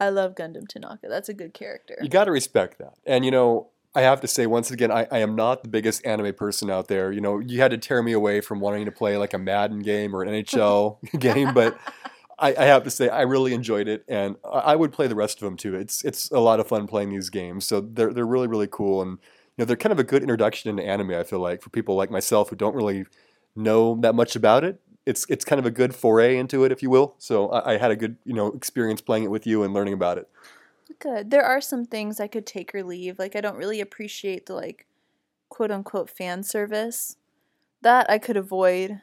I 0.00 0.08
love 0.08 0.34
Gundam 0.34 0.66
Tanaka. 0.66 1.06
That's 1.08 1.28
a 1.28 1.34
good 1.34 1.54
character. 1.54 1.96
You 2.02 2.08
got 2.08 2.24
to 2.24 2.32
respect 2.32 2.78
that. 2.78 2.94
And 3.06 3.24
you 3.24 3.30
know, 3.30 3.68
I 3.94 4.02
have 4.02 4.20
to 4.22 4.26
say 4.26 4.46
once 4.46 4.70
again, 4.70 4.90
I, 4.90 5.06
I 5.10 5.18
am 5.18 5.36
not 5.36 5.62
the 5.62 5.68
biggest 5.68 6.04
anime 6.04 6.34
person 6.34 6.68
out 6.68 6.88
there. 6.88 7.12
You 7.12 7.20
know, 7.20 7.38
you 7.38 7.60
had 7.60 7.70
to 7.70 7.78
tear 7.78 8.02
me 8.02 8.12
away 8.12 8.40
from 8.40 8.58
wanting 8.60 8.86
to 8.86 8.90
play 8.90 9.16
like 9.16 9.34
a 9.34 9.38
Madden 9.38 9.80
game 9.80 10.16
or 10.16 10.22
an 10.22 10.30
NHL 10.30 10.98
game, 11.18 11.54
but 11.54 11.78
I, 12.38 12.54
I 12.54 12.64
have 12.64 12.84
to 12.84 12.90
say 12.90 13.08
I 13.08 13.22
really 13.22 13.54
enjoyed 13.54 13.88
it, 13.88 14.04
and 14.08 14.36
I, 14.44 14.74
would 14.76 14.92
play 14.92 15.06
the 15.06 15.14
rest 15.14 15.38
of 15.38 15.44
them 15.44 15.56
too. 15.56 15.74
It's 15.74 16.04
it's 16.04 16.30
a 16.30 16.40
lot 16.40 16.60
of 16.60 16.66
fun 16.66 16.86
playing 16.86 17.10
these 17.10 17.30
games. 17.30 17.66
So 17.66 17.80
they're 17.80 18.12
they're 18.12 18.26
really 18.26 18.48
really 18.48 18.68
cool, 18.70 19.02
and 19.02 19.12
you 19.12 19.18
know 19.58 19.64
they're 19.64 19.76
kind 19.76 19.92
of 19.92 19.98
a 19.98 20.04
good 20.04 20.22
introduction 20.22 20.70
into 20.70 20.84
anime. 20.84 21.12
I 21.12 21.24
feel 21.24 21.40
like 21.40 21.62
for 21.62 21.70
people 21.70 21.94
like 21.94 22.10
myself 22.10 22.50
who 22.50 22.56
don't 22.56 22.74
really 22.74 23.06
know 23.56 23.96
that 24.00 24.14
much 24.14 24.36
about 24.36 24.64
it. 24.64 24.80
It's 25.06 25.26
it's 25.28 25.44
kind 25.44 25.58
of 25.58 25.66
a 25.66 25.70
good 25.70 25.94
foray 25.94 26.36
into 26.36 26.64
it, 26.64 26.72
if 26.72 26.82
you 26.82 26.90
will. 26.90 27.14
So 27.18 27.48
I, 27.50 27.74
I 27.74 27.76
had 27.76 27.90
a 27.90 27.96
good 27.96 28.16
you 28.24 28.34
know 28.34 28.48
experience 28.48 29.00
playing 29.00 29.24
it 29.24 29.30
with 29.30 29.46
you 29.46 29.62
and 29.62 29.72
learning 29.72 29.94
about 29.94 30.18
it. 30.18 30.28
Good. 30.98 31.30
There 31.30 31.44
are 31.44 31.60
some 31.60 31.84
things 31.84 32.20
I 32.20 32.26
could 32.26 32.46
take 32.46 32.74
or 32.74 32.82
leave. 32.82 33.18
Like 33.18 33.36
I 33.36 33.40
don't 33.40 33.56
really 33.56 33.80
appreciate 33.80 34.46
the 34.46 34.54
like 34.54 34.86
quote 35.48 35.70
unquote 35.70 36.10
fan 36.10 36.42
service. 36.42 37.16
That 37.82 38.08
I 38.08 38.18
could 38.18 38.36
avoid. 38.36 39.02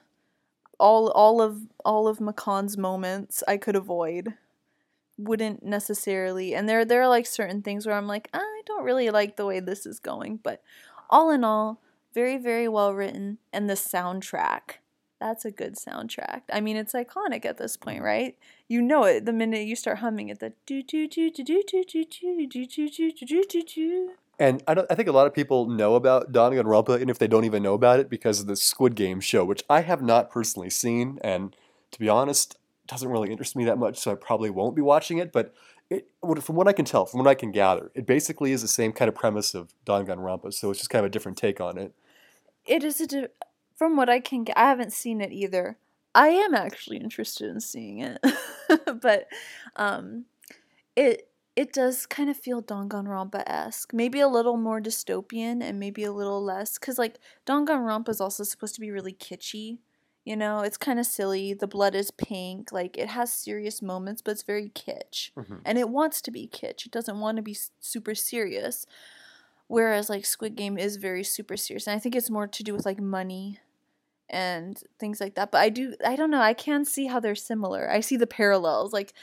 All 0.81 1.09
all 1.11 1.41
of 1.41 1.61
all 1.85 2.07
of 2.09 2.19
Mikan's 2.19 2.77
moments 2.77 3.43
I 3.47 3.57
could 3.57 3.75
avoid. 3.77 4.33
wouldn't 5.17 5.63
necessarily 5.63 6.55
and 6.55 6.67
there 6.67 6.83
there 6.85 7.01
are 7.01 7.07
like 7.07 7.25
certain 7.27 7.61
things 7.61 7.85
where 7.85 7.95
I'm 7.95 8.07
like 8.07 8.29
I 8.33 8.61
don't 8.65 8.83
really 8.83 9.09
like 9.11 9.35
the 9.35 9.45
way 9.45 9.59
this 9.59 9.85
is 9.85 9.99
going 9.99 10.39
but 10.41 10.63
all 11.09 11.29
in 11.31 11.43
all 11.43 11.79
very 12.13 12.37
very 12.37 12.67
well 12.67 12.93
written 12.93 13.37
and 13.53 13.69
the 13.69 13.75
soundtrack 13.75 14.79
that's 15.19 15.45
a 15.45 15.51
good 15.51 15.75
soundtrack 15.75 16.41
I 16.51 16.61
mean 16.61 16.77
it's 16.77 16.93
iconic 16.93 17.45
at 17.45 17.57
this 17.57 17.77
point 17.77 18.01
right 18.01 18.35
you 18.67 18.81
know 18.81 19.03
it 19.03 19.25
the 19.25 19.33
minute 19.33 19.67
you 19.67 19.75
start 19.75 19.99
humming 19.99 20.29
it 20.29 20.39
the 20.39 20.53
do 20.65 20.81
do 20.81 21.07
do 21.07 21.29
do 21.29 21.43
do 21.43 21.63
do 21.63 21.83
do 21.83 22.05
do 22.05 22.47
do 22.47 22.67
do 22.67 22.89
do 22.89 23.11
do 23.11 23.43
do 23.43 23.63
do 23.63 24.09
And 24.41 24.63
I, 24.67 24.83
I 24.89 24.95
think 24.95 25.07
a 25.07 25.11
lot 25.11 25.27
of 25.27 25.35
people 25.35 25.67
know 25.67 25.93
about 25.93 26.31
Danganronpa, 26.31 26.99
and 26.99 27.11
if 27.11 27.19
they 27.19 27.27
don't 27.27 27.45
even 27.45 27.61
know 27.61 27.75
about 27.75 27.99
it, 27.99 28.09
because 28.09 28.39
of 28.39 28.47
the 28.47 28.55
Squid 28.55 28.95
Game 28.95 29.19
show, 29.19 29.45
which 29.45 29.63
I 29.69 29.81
have 29.81 30.01
not 30.01 30.31
personally 30.31 30.71
seen, 30.71 31.19
and 31.23 31.55
to 31.91 31.99
be 31.99 32.09
honest, 32.09 32.57
doesn't 32.87 33.07
really 33.07 33.29
interest 33.29 33.55
me 33.55 33.65
that 33.65 33.77
much, 33.77 33.99
so 33.99 34.11
I 34.11 34.15
probably 34.15 34.49
won't 34.49 34.75
be 34.75 34.81
watching 34.81 35.19
it. 35.19 35.31
But 35.31 35.53
it, 35.91 36.07
from 36.41 36.55
what 36.55 36.67
I 36.67 36.73
can 36.73 36.85
tell, 36.85 37.05
from 37.05 37.19
what 37.19 37.27
I 37.27 37.35
can 37.35 37.51
gather, 37.51 37.91
it 37.93 38.07
basically 38.07 38.51
is 38.51 38.63
the 38.63 38.67
same 38.67 38.93
kind 38.93 39.09
of 39.09 39.13
premise 39.13 39.53
of 39.53 39.75
Danganronpa, 39.85 40.51
so 40.53 40.71
it's 40.71 40.79
just 40.79 40.89
kind 40.89 41.05
of 41.05 41.09
a 41.09 41.13
different 41.13 41.37
take 41.37 41.61
on 41.61 41.77
it. 41.77 41.93
it 42.65 42.83
is 42.83 42.99
a 42.99 43.05
di- 43.05 43.27
from 43.75 43.95
what 43.95 44.09
I 44.09 44.19
can 44.19 44.45
I 44.55 44.65
haven't 44.69 44.93
seen 44.93 45.21
it 45.21 45.31
either 45.31 45.77
I 46.15 46.29
am 46.29 46.53
actually 46.55 46.97
interested 46.97 47.49
in 47.49 47.59
seeing 47.59 47.99
it 47.99 48.19
but 49.01 49.27
um 49.75 50.25
it 50.95 51.30
it 51.55 51.73
does 51.73 52.05
kind 52.05 52.29
of 52.29 52.37
feel 52.37 52.61
Danganronpa-esque 52.61 53.93
maybe 53.93 54.19
a 54.19 54.27
little 54.27 54.57
more 54.57 54.81
dystopian 54.81 55.61
and 55.61 55.79
maybe 55.79 56.03
a 56.03 56.11
little 56.13 56.43
less 56.43 56.77
because 56.79 56.97
like 56.97 57.19
Danganronpa 57.45 58.09
is 58.09 58.21
also 58.21 58.43
supposed 58.43 58.75
to 58.75 58.81
be 58.81 58.91
really 58.91 59.13
kitschy 59.13 59.79
you 60.23 60.35
know 60.35 60.59
it's 60.59 60.77
kind 60.77 60.99
of 60.99 61.05
silly 61.05 61.53
the 61.53 61.67
blood 61.67 61.95
is 61.95 62.11
pink 62.11 62.71
like 62.71 62.97
it 62.97 63.09
has 63.09 63.33
serious 63.33 63.81
moments 63.81 64.21
but 64.21 64.31
it's 64.31 64.43
very 64.43 64.69
kitsch 64.69 65.31
Mhm. 65.35 65.61
and 65.65 65.77
it 65.77 65.89
wants 65.89 66.21
to 66.21 66.31
be 66.31 66.47
kitsch 66.47 66.85
it 66.85 66.91
doesn't 66.91 67.19
want 67.19 67.37
to 67.37 67.41
be 67.43 67.57
super 67.79 68.15
serious 68.15 68.85
whereas 69.67 70.09
like 70.09 70.25
squid 70.25 70.55
game 70.55 70.77
is 70.77 70.97
very 70.97 71.23
super 71.23 71.57
serious 71.57 71.87
and 71.87 71.95
i 71.95 71.99
think 71.99 72.15
it's 72.15 72.29
more 72.29 72.47
to 72.47 72.63
do 72.63 72.73
with 72.73 72.85
like 72.85 72.99
money 72.99 73.59
and 74.29 74.83
things 74.99 75.19
like 75.19 75.35
that 75.35 75.51
but 75.51 75.59
i 75.59 75.69
do 75.69 75.95
i 76.05 76.15
don't 76.15 76.31
know 76.31 76.41
i 76.41 76.53
can 76.53 76.85
see 76.85 77.07
how 77.07 77.19
they're 77.19 77.35
similar 77.35 77.89
i 77.91 77.99
see 77.99 78.17
the 78.17 78.27
parallels 78.27 78.93
like 78.93 79.13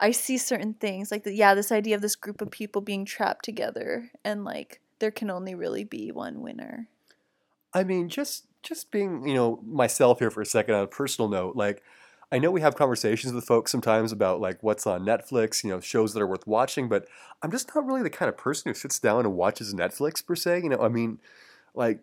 i 0.00 0.10
see 0.10 0.38
certain 0.38 0.74
things 0.74 1.10
like 1.10 1.24
the, 1.24 1.34
yeah 1.34 1.54
this 1.54 1.72
idea 1.72 1.94
of 1.94 2.02
this 2.02 2.16
group 2.16 2.40
of 2.40 2.50
people 2.50 2.80
being 2.80 3.04
trapped 3.04 3.44
together 3.44 4.10
and 4.24 4.44
like 4.44 4.80
there 4.98 5.10
can 5.10 5.30
only 5.30 5.54
really 5.54 5.84
be 5.84 6.10
one 6.10 6.40
winner 6.40 6.88
I 7.74 7.82
mean, 7.84 8.08
just 8.08 8.46
just 8.62 8.90
being, 8.90 9.26
you 9.26 9.34
know, 9.34 9.60
myself 9.66 10.20
here 10.20 10.30
for 10.30 10.40
a 10.40 10.46
second 10.46 10.74
on 10.74 10.84
a 10.84 10.86
personal 10.86 11.28
note, 11.28 11.56
like 11.56 11.82
I 12.32 12.38
know 12.38 12.50
we 12.50 12.62
have 12.62 12.76
conversations 12.76 13.34
with 13.34 13.44
folks 13.44 13.70
sometimes 13.70 14.12
about 14.12 14.40
like 14.40 14.62
what's 14.62 14.86
on 14.86 15.04
Netflix, 15.04 15.62
you 15.62 15.70
know, 15.70 15.80
shows 15.80 16.14
that 16.14 16.22
are 16.22 16.26
worth 16.26 16.46
watching, 16.46 16.88
but 16.88 17.06
I'm 17.42 17.50
just 17.50 17.74
not 17.74 17.84
really 17.84 18.02
the 18.02 18.10
kind 18.10 18.28
of 18.28 18.38
person 18.38 18.70
who 18.70 18.74
sits 18.74 18.98
down 18.98 19.26
and 19.26 19.34
watches 19.34 19.74
Netflix 19.74 20.24
per 20.24 20.36
se. 20.36 20.62
You 20.62 20.70
know, 20.70 20.78
I 20.80 20.88
mean, 20.88 21.18
like 21.74 22.00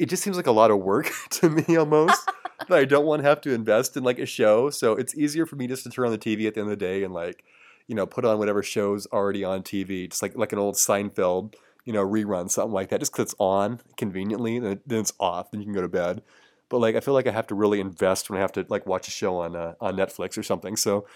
it 0.00 0.08
just 0.08 0.22
seems 0.22 0.36
like 0.36 0.46
a 0.46 0.52
lot 0.52 0.70
of 0.70 0.78
work 0.78 1.10
to 1.30 1.50
me 1.50 1.76
almost 1.76 2.28
that 2.68 2.78
I 2.78 2.84
don't 2.84 3.06
want 3.06 3.22
to 3.22 3.28
have 3.28 3.40
to 3.42 3.52
invest 3.52 3.96
in 3.96 4.04
like 4.04 4.18
a 4.18 4.26
show. 4.26 4.70
So 4.70 4.94
it's 4.94 5.14
easier 5.16 5.46
for 5.46 5.56
me 5.56 5.66
just 5.66 5.84
to 5.84 5.90
turn 5.90 6.06
on 6.06 6.12
the 6.12 6.18
TV 6.18 6.46
at 6.46 6.54
the 6.54 6.60
end 6.60 6.70
of 6.70 6.78
the 6.78 6.84
day 6.84 7.04
and 7.04 7.12
like, 7.14 7.44
you 7.86 7.94
know, 7.94 8.06
put 8.06 8.24
on 8.24 8.38
whatever 8.38 8.62
show's 8.62 9.06
already 9.08 9.44
on 9.44 9.62
TV, 9.62 10.08
just 10.08 10.22
like 10.22 10.36
like 10.36 10.52
an 10.52 10.58
old 10.58 10.76
Seinfeld, 10.76 11.54
you 11.84 11.92
know, 11.92 12.04
rerun, 12.06 12.50
something 12.50 12.72
like 12.72 12.88
that. 12.90 13.00
Just 13.00 13.12
'cause 13.12 13.24
it's 13.24 13.34
on 13.38 13.80
conveniently, 13.96 14.58
then, 14.58 14.80
then 14.86 15.00
it's 15.00 15.12
off, 15.20 15.50
then 15.50 15.60
you 15.60 15.66
can 15.66 15.74
go 15.74 15.82
to 15.82 15.88
bed. 15.88 16.22
But 16.68 16.78
like, 16.78 16.94
I 16.94 17.00
feel 17.00 17.14
like 17.14 17.26
I 17.26 17.32
have 17.32 17.48
to 17.48 17.54
really 17.54 17.80
invest 17.80 18.30
when 18.30 18.38
I 18.38 18.42
have 18.42 18.52
to 18.52 18.64
like 18.68 18.86
watch 18.86 19.08
a 19.08 19.10
show 19.10 19.38
on 19.38 19.56
uh, 19.56 19.74
on 19.80 19.96
Netflix 19.96 20.38
or 20.38 20.42
something. 20.42 20.76
So 20.76 21.06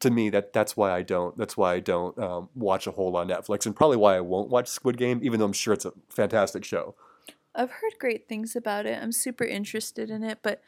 to 0.00 0.10
me, 0.10 0.30
that 0.30 0.52
that's 0.52 0.76
why 0.76 0.92
I 0.92 1.02
don't 1.02 1.36
that's 1.36 1.56
why 1.56 1.74
I 1.74 1.80
don't 1.80 2.16
um, 2.18 2.48
watch 2.54 2.86
a 2.86 2.92
whole 2.92 3.10
lot 3.12 3.22
on 3.22 3.28
Netflix, 3.28 3.66
and 3.66 3.74
probably 3.76 3.96
why 3.96 4.16
I 4.16 4.20
won't 4.20 4.50
watch 4.50 4.68
Squid 4.68 4.96
Game, 4.96 5.20
even 5.22 5.40
though 5.40 5.46
I'm 5.46 5.52
sure 5.52 5.74
it's 5.74 5.84
a 5.84 5.92
fantastic 6.10 6.64
show. 6.64 6.94
I've 7.54 7.70
heard 7.70 7.98
great 7.98 8.28
things 8.28 8.54
about 8.54 8.86
it. 8.86 9.02
I'm 9.02 9.12
super 9.12 9.44
interested 9.44 10.08
in 10.10 10.22
it, 10.22 10.38
but 10.42 10.62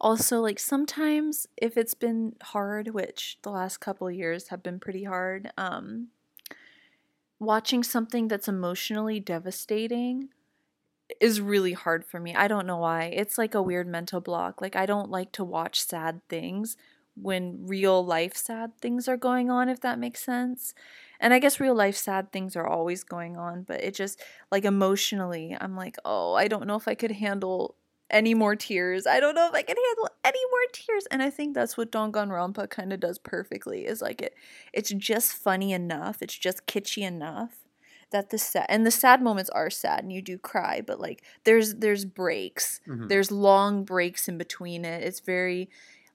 also 0.00 0.40
like 0.40 0.58
sometimes 0.58 1.46
if 1.56 1.76
it's 1.76 1.94
been 1.94 2.36
hard, 2.42 2.88
which 2.88 3.38
the 3.42 3.50
last 3.50 3.78
couple 3.78 4.10
years 4.10 4.48
have 4.48 4.62
been 4.62 4.78
pretty 4.78 5.04
hard, 5.04 5.50
um 5.56 6.08
watching 7.38 7.82
something 7.82 8.28
that's 8.28 8.48
emotionally 8.48 9.20
devastating 9.20 10.28
is 11.20 11.40
really 11.40 11.74
hard 11.74 12.04
for 12.04 12.20
me. 12.20 12.34
I 12.34 12.48
don't 12.48 12.66
know 12.66 12.78
why. 12.78 13.04
It's 13.06 13.38
like 13.38 13.54
a 13.54 13.62
weird 13.62 13.88
mental 13.88 14.20
block. 14.20 14.60
Like 14.62 14.76
I 14.76 14.86
don't 14.86 15.10
like 15.10 15.32
to 15.32 15.44
watch 15.44 15.82
sad 15.82 16.20
things 16.28 16.76
when 17.16 17.66
real 17.66 18.04
life 18.04 18.36
sad 18.36 18.72
things 18.80 19.08
are 19.08 19.16
going 19.16 19.50
on 19.50 19.68
if 19.68 19.80
that 19.80 19.98
makes 19.98 20.22
sense. 20.22 20.74
And 21.20 21.34
I 21.34 21.38
guess 21.38 21.60
real 21.60 21.74
life 21.74 21.96
sad 21.96 22.32
things 22.32 22.56
are 22.56 22.66
always 22.66 23.02
going 23.04 23.36
on, 23.36 23.62
but 23.62 23.82
it 23.82 23.94
just 23.94 24.20
like 24.52 24.64
emotionally, 24.64 25.56
I'm 25.60 25.76
like, 25.76 25.96
oh, 26.04 26.34
I 26.34 26.48
don't 26.48 26.66
know 26.66 26.76
if 26.76 26.88
I 26.88 26.94
could 26.94 27.12
handle 27.12 27.74
any 28.10 28.34
more 28.34 28.56
tears. 28.56 29.06
I 29.06 29.20
don't 29.20 29.34
know 29.34 29.48
if 29.48 29.54
I 29.54 29.62
can 29.62 29.76
handle 29.76 30.08
any 30.24 30.40
more 30.50 30.60
tears. 30.72 31.06
And 31.10 31.22
I 31.22 31.30
think 31.30 31.54
that's 31.54 31.76
what 31.76 31.92
Danganronpa 31.92 32.70
kind 32.70 32.92
of 32.92 33.00
does 33.00 33.18
perfectly. 33.18 33.84
Is 33.86 34.00
like 34.00 34.22
it, 34.22 34.34
it's 34.72 34.90
just 34.90 35.32
funny 35.32 35.72
enough. 35.72 36.22
It's 36.22 36.36
just 36.38 36.66
kitschy 36.66 37.02
enough 37.02 37.64
that 38.10 38.30
the 38.30 38.38
sad 38.38 38.66
and 38.70 38.86
the 38.86 38.90
sad 38.90 39.20
moments 39.22 39.50
are 39.50 39.68
sad 39.70 40.02
and 40.02 40.12
you 40.12 40.22
do 40.22 40.38
cry. 40.38 40.80
But 40.80 41.00
like 41.00 41.22
there's 41.44 41.74
there's 41.74 42.04
breaks. 42.04 42.80
Mhm. 42.88 43.08
There's 43.08 43.30
long 43.30 43.84
breaks 43.84 44.28
in 44.28 44.38
between 44.38 44.84
it. 44.84 45.02
It's 45.04 45.20
very 45.20 45.68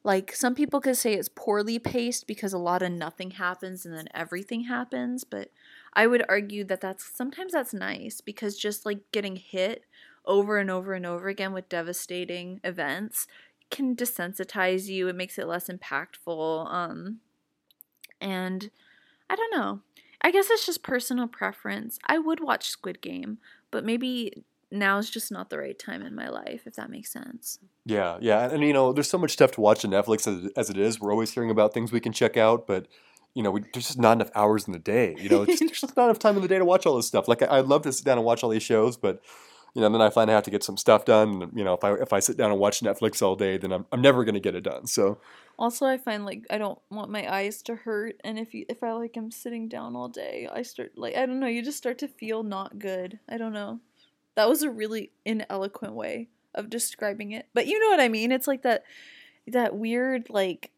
like 0.04 0.36
some 0.36 0.54
people 0.54 0.82
could 0.82 0.98
say 0.98 1.14
it's 1.14 1.30
poorly 1.30 1.80
paced 1.80 2.28
because 2.28 2.54
a 2.54 2.58
lot 2.58 2.82
of 2.82 2.92
nothing 2.92 3.32
happens 3.32 3.86
and 3.86 3.96
then 3.96 4.08
everything 4.14 4.66
happens 4.66 5.24
but 5.24 5.50
i 5.94 6.06
would 6.06 6.24
argue 6.28 6.64
that 6.64 6.82
that's 6.82 7.06
sometimes 7.16 7.54
that's 7.54 7.74
nice 7.74 8.22
because 8.22 8.58
just 8.58 8.86
like 8.86 9.00
getting 9.12 9.36
hit 9.36 9.86
over 10.26 10.58
and 10.58 10.70
over 10.70 10.94
and 10.94 11.06
over 11.06 11.28
again 11.28 11.54
with 11.54 11.70
devastating 11.70 12.60
events 12.64 13.28
can 13.70 13.96
desensitize 13.96 14.88
you 14.88 15.08
it 15.08 15.16
makes 15.16 15.38
it 15.38 15.48
less 15.48 15.68
impactful 15.68 16.72
um 16.72 17.20
and 18.22 18.70
i 19.30 19.36
don't 19.36 19.56
know. 19.56 19.82
I 20.26 20.32
guess 20.32 20.50
it's 20.50 20.66
just 20.66 20.84
personal 20.84 21.28
preference. 21.28 22.00
I 22.06 22.18
would 22.18 22.40
watch 22.40 22.70
squid 22.70 23.02
game 23.02 23.40
but 23.72 23.84
maybe 23.84 24.44
now 24.74 24.98
is 24.98 25.10
just 25.10 25.32
not 25.32 25.50
the 25.50 25.58
right 25.58 25.80
time 25.80 26.02
in 26.02 26.16
my 26.16 26.30
life 26.30 26.64
if 26.66 26.76
that 26.76 26.90
makes 26.90 27.12
sense 27.12 27.60
Yeah, 27.86 28.18
yeah, 28.22 28.50
and, 28.50 28.64
you 28.64 28.74
know, 28.74 28.94
there's 28.94 29.10
so 29.10 29.18
much 29.18 29.32
stuff 29.32 29.52
to 29.52 29.62
watch 29.62 29.84
on 29.86 29.92
Netflix 29.92 30.28
as, 30.28 30.52
as 30.56 30.70
it 30.70 30.78
is. 30.78 31.00
We're 31.00 31.12
always 31.12 31.32
hearing 31.32 31.52
about 31.52 31.74
things 31.74 31.92
we 31.92 32.00
can 32.00 32.14
check 32.14 32.38
out, 32.38 32.66
but 32.66 32.88
you 33.34 33.42
know, 33.42 33.52
we, 33.52 33.62
there's 33.74 33.88
just 33.88 34.00
not 34.00 34.14
enough 34.14 34.30
hours 34.36 34.68
in 34.68 34.74
the 34.74 34.80
day. 34.80 35.16
You 35.20 35.30
know, 35.30 35.42
it's 35.42 35.60
just, 35.60 35.62
there's 35.62 35.82
just 35.82 35.98
not 35.98 36.06
enough 36.06 36.20
time 36.20 36.36
in 36.36 36.42
the 36.42 36.48
day 36.48 36.60
to 36.60 36.66
watch 36.66 36.86
all 36.86 36.96
this 36.96 37.08
stuff. 37.08 37.28
Like 37.28 37.42
I, 37.42 37.58
I'd 37.58 37.66
love 37.66 37.82
to 37.84 37.92
sit 37.92 38.06
down 38.06 38.18
and 38.18 38.26
watch 38.26 38.44
all 38.44 38.50
these 38.50 38.64
shows, 38.64 38.96
but 38.96 39.22
you 39.74 39.82
know, 39.82 39.90
then 39.90 40.02
I 40.02 40.12
find 40.12 40.30
I 40.30 40.36
have 40.36 40.44
to 40.44 40.52
get 40.52 40.64
some 40.64 40.78
stuff 40.78 41.04
done. 41.06 41.42
And, 41.42 41.58
you 41.58 41.64
know, 41.64 41.74
if 41.74 41.84
I 41.84 41.94
if 41.94 42.14
I 42.14 42.20
sit 42.20 42.38
down 42.38 42.52
and 42.52 42.60
watch 42.60 42.82
Netflix 42.82 43.22
all 43.22 43.36
day, 43.36 43.58
then 43.58 43.72
I'm 43.72 43.86
I'm 43.92 44.02
never 44.02 44.24
gonna 44.24 44.40
get 44.40 44.56
it 44.56 44.62
done. 44.62 44.86
So 44.86 45.20
Also, 45.58 45.86
I 45.86 45.98
find 45.98 46.26
like 46.26 46.46
I 46.52 46.58
don't 46.60 46.80
want 46.92 47.10
my 47.10 47.32
eyes 47.32 47.62
to 47.64 47.76
hurt, 47.76 48.22
and 48.24 48.38
if 48.38 48.54
you 48.54 48.66
if 48.70 48.84
I 48.84 48.92
like 48.94 49.18
am 49.18 49.32
sitting 49.32 49.68
down 49.68 49.96
all 49.96 50.10
day, 50.10 50.48
I 50.52 50.62
start 50.62 50.92
like 50.96 51.16
I 51.18 51.26
don't 51.26 51.40
know. 51.40 51.48
You 51.48 51.64
just 51.64 51.78
start 51.80 51.98
to 52.00 52.08
feel 52.08 52.44
not 52.44 52.78
good. 52.78 53.20
I 53.28 53.38
don't 53.38 53.54
know. 53.54 53.80
That 54.36 54.50
was 54.50 54.64
a 54.64 54.70
really 54.70 55.12
ineloquent 55.26 55.94
way 55.94 56.30
of 56.56 56.70
describing 56.70 57.32
it, 57.32 57.48
but 57.54 57.68
you 57.68 57.80
know 57.80 57.90
what 57.90 58.00
I 58.00 58.08
mean. 58.10 58.32
It's 58.32 58.48
like 58.48 58.62
that 58.64 58.84
that 59.48 59.76
weird 59.76 60.30
like 60.30 60.72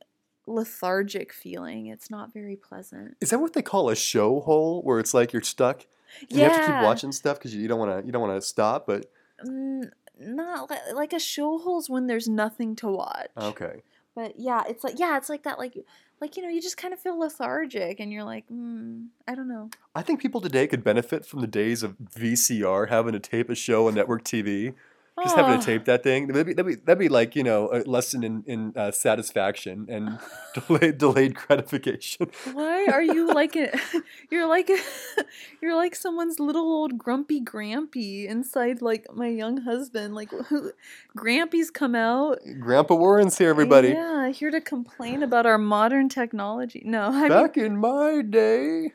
lethargic 0.47 1.33
feeling. 1.33 1.87
It's 1.87 2.09
not 2.09 2.33
very 2.33 2.55
pleasant. 2.55 3.17
is 3.21 3.29
that 3.31 3.39
what 3.39 3.53
they 3.53 3.61
call 3.61 3.89
a 3.89 3.95
show 3.95 4.39
hole, 4.41 4.81
where 4.83 4.99
it's 4.99 5.13
like 5.13 5.33
you're 5.33 5.41
stuck? 5.41 5.85
And 6.21 6.31
You 6.31 6.43
have 6.43 6.53
to 6.53 6.59
keep 6.59 6.81
watching 6.83 7.11
stuff 7.11 7.37
because 7.37 7.53
you 7.53 7.67
don't 7.67 7.79
want 7.79 7.99
to 7.99 8.05
you 8.05 8.11
don't 8.11 8.21
want 8.21 8.39
to 8.41 8.45
stop. 8.47 8.85
But 8.87 9.11
Mm, 9.45 9.91
not 10.17 10.69
li- 10.71 10.93
like 10.93 11.11
a 11.11 11.19
show 11.19 11.57
holes 11.57 11.89
when 11.89 12.07
there's 12.07 12.27
nothing 12.29 12.73
to 12.77 12.87
watch. 12.87 13.31
okay, 13.37 13.83
But 14.15 14.39
yeah, 14.39 14.63
it's 14.69 14.81
like 14.83 14.97
yeah, 14.97 15.17
it's 15.17 15.27
like 15.27 15.43
that 15.43 15.59
like 15.59 15.75
like 16.21 16.37
you 16.37 16.43
know, 16.43 16.49
you 16.49 16.61
just 16.61 16.77
kind 16.77 16.93
of 16.93 16.99
feel 16.99 17.17
lethargic 17.17 17.99
and 17.99 18.11
you're 18.11 18.23
like, 18.23 18.47
mm, 18.49 19.07
I 19.27 19.35
don't 19.35 19.47
know. 19.47 19.69
I 19.93 20.01
think 20.01 20.21
people 20.21 20.41
today 20.41 20.67
could 20.67 20.83
benefit 20.83 21.25
from 21.25 21.41
the 21.41 21.47
days 21.47 21.83
of 21.83 21.95
VCR 21.97 22.89
having 22.89 23.13
to 23.13 23.19
tape 23.19 23.49
a 23.49 23.55
show 23.55 23.87
on 23.87 23.95
network 23.95 24.23
TV. 24.23 24.73
Just 25.23 25.37
having 25.37 25.59
to 25.59 25.65
tape 25.65 25.85
that 25.85 26.03
thing. 26.03 26.27
That'd 26.27 26.45
be, 26.45 26.53
that'd 26.53 26.67
be, 26.67 26.75
that'd 26.75 26.99
be 26.99 27.07
like, 27.07 27.37
you 27.37 27.43
know, 27.43 27.69
a 27.71 27.79
lesson 27.89 28.23
in, 28.23 28.43
in 28.45 28.73
uh, 28.75 28.91
satisfaction 28.91 29.85
and 29.89 30.19
delayed, 30.67 30.97
delayed 30.97 31.35
gratification. 31.35 32.29
Why 32.51 32.87
are 32.87 33.01
you 33.01 33.33
like 33.33 33.55
a 33.55 33.69
you're 34.29 34.45
like 34.45 34.69
you're 35.61 35.75
like 35.75 35.95
someone's 35.95 36.39
little 36.39 36.63
old 36.63 36.97
grumpy 36.97 37.39
grampy 37.39 38.27
inside 38.27 38.81
like 38.81 39.07
my 39.13 39.27
young 39.27 39.61
husband. 39.61 40.15
Like 40.15 40.31
who 40.31 40.71
Grampies 41.17 41.71
come 41.71 41.95
out. 41.95 42.39
Grandpa 42.59 42.95
Warren's 42.95 43.37
here, 43.37 43.49
everybody. 43.49 43.89
Yeah, 43.89 44.29
here 44.29 44.51
to 44.51 44.59
complain 44.59 45.23
about 45.23 45.45
our 45.45 45.57
modern 45.57 46.09
technology. 46.09 46.81
No, 46.85 47.07
I 47.07 47.21
mean 47.21 47.29
Back 47.29 47.57
in 47.57 47.77
my 47.77 48.21
day, 48.21 48.91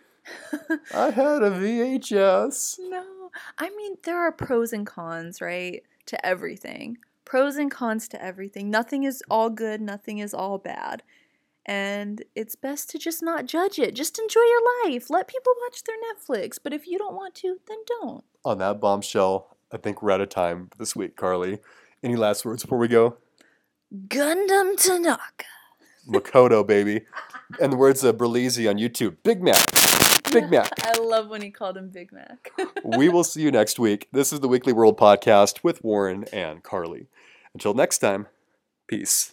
I 0.95 1.11
had 1.11 1.43
a 1.43 1.51
VHS. 1.51 2.79
No, 2.91 3.31
I 3.59 3.71
mean 3.71 3.97
there 4.05 4.19
are 4.19 4.33
pros 4.33 4.75
and 4.75 4.87
cons, 4.87 5.41
right, 5.41 5.83
to 6.11 6.27
everything. 6.27 6.99
Pros 7.25 7.57
and 7.57 7.71
cons 7.71 8.07
to 8.09 8.23
everything. 8.23 8.71
Nothing 8.71 9.05
is 9.05 9.23
all 9.31 9.51
good, 9.51 9.81
nothing 9.81 10.19
is 10.19 10.35
all 10.35 10.59
bad. 10.59 11.03
and 11.67 12.25
it's 12.35 12.57
best 12.57 12.91
to 12.91 12.99
just 12.99 13.23
not 13.23 13.47
judge 13.47 13.79
it. 13.79 13.95
Just 13.95 14.19
enjoy 14.19 14.41
your 14.41 14.63
life. 14.85 15.11
Let 15.11 15.29
people 15.29 15.53
watch 15.63 15.85
their 15.85 15.97
Netflix, 16.09 16.59
but 16.63 16.73
if 16.73 16.87
you 16.87 16.99
don't 16.99 17.15
want 17.15 17.35
to, 17.37 17.59
then 17.69 17.79
don't. 17.87 18.25
On 18.45 18.59
that 18.59 18.81
bombshell, 18.81 19.57
I 19.71 19.77
think 19.77 20.03
we're 20.03 20.11
out 20.11 20.23
of 20.23 20.31
time 20.31 20.71
this 20.79 20.97
week, 20.97 21.17
Karly. 21.17 21.61
Any 22.03 22.17
last 22.17 22.45
words 22.45 22.63
before 22.63 22.79
we 22.79 22.89
go? 22.89 23.19
Gundam 24.09 24.77
Tanaka. 24.83 25.45
Makoto, 26.09 26.67
baby. 26.67 27.03
And 27.61 27.73
the 27.73 27.77
words 27.77 28.03
of 28.03 28.17
Berlizzi 28.17 28.69
on 28.69 28.77
YouTube 28.79 29.19
Big 29.23 29.43
Mac. 29.43 29.59
Big 30.31 30.51
Mac. 30.51 30.71
I 30.85 30.99
love 30.99 31.29
when 31.29 31.43
he 31.43 31.51
called 31.51 31.77
him 31.77 31.91
Big 31.91 32.13
Mac. 32.13 32.51
we 32.85 33.09
will 33.09 33.25
see 33.25 33.43
you 33.43 33.51
next 33.51 33.79
week. 33.79 34.09
This 34.13 34.33
is 34.33 34.41
the 34.41 34.49
Weekly 34.49 34.73
World 34.73 34.97
Podcast 34.97 35.65
with 35.65 35.83
Warren 35.85 36.25
and 36.33 36.63
Karly. 36.63 37.09
Until 37.53 37.75
next 37.75 37.99
time, 37.99 38.29
peace. 38.87 39.29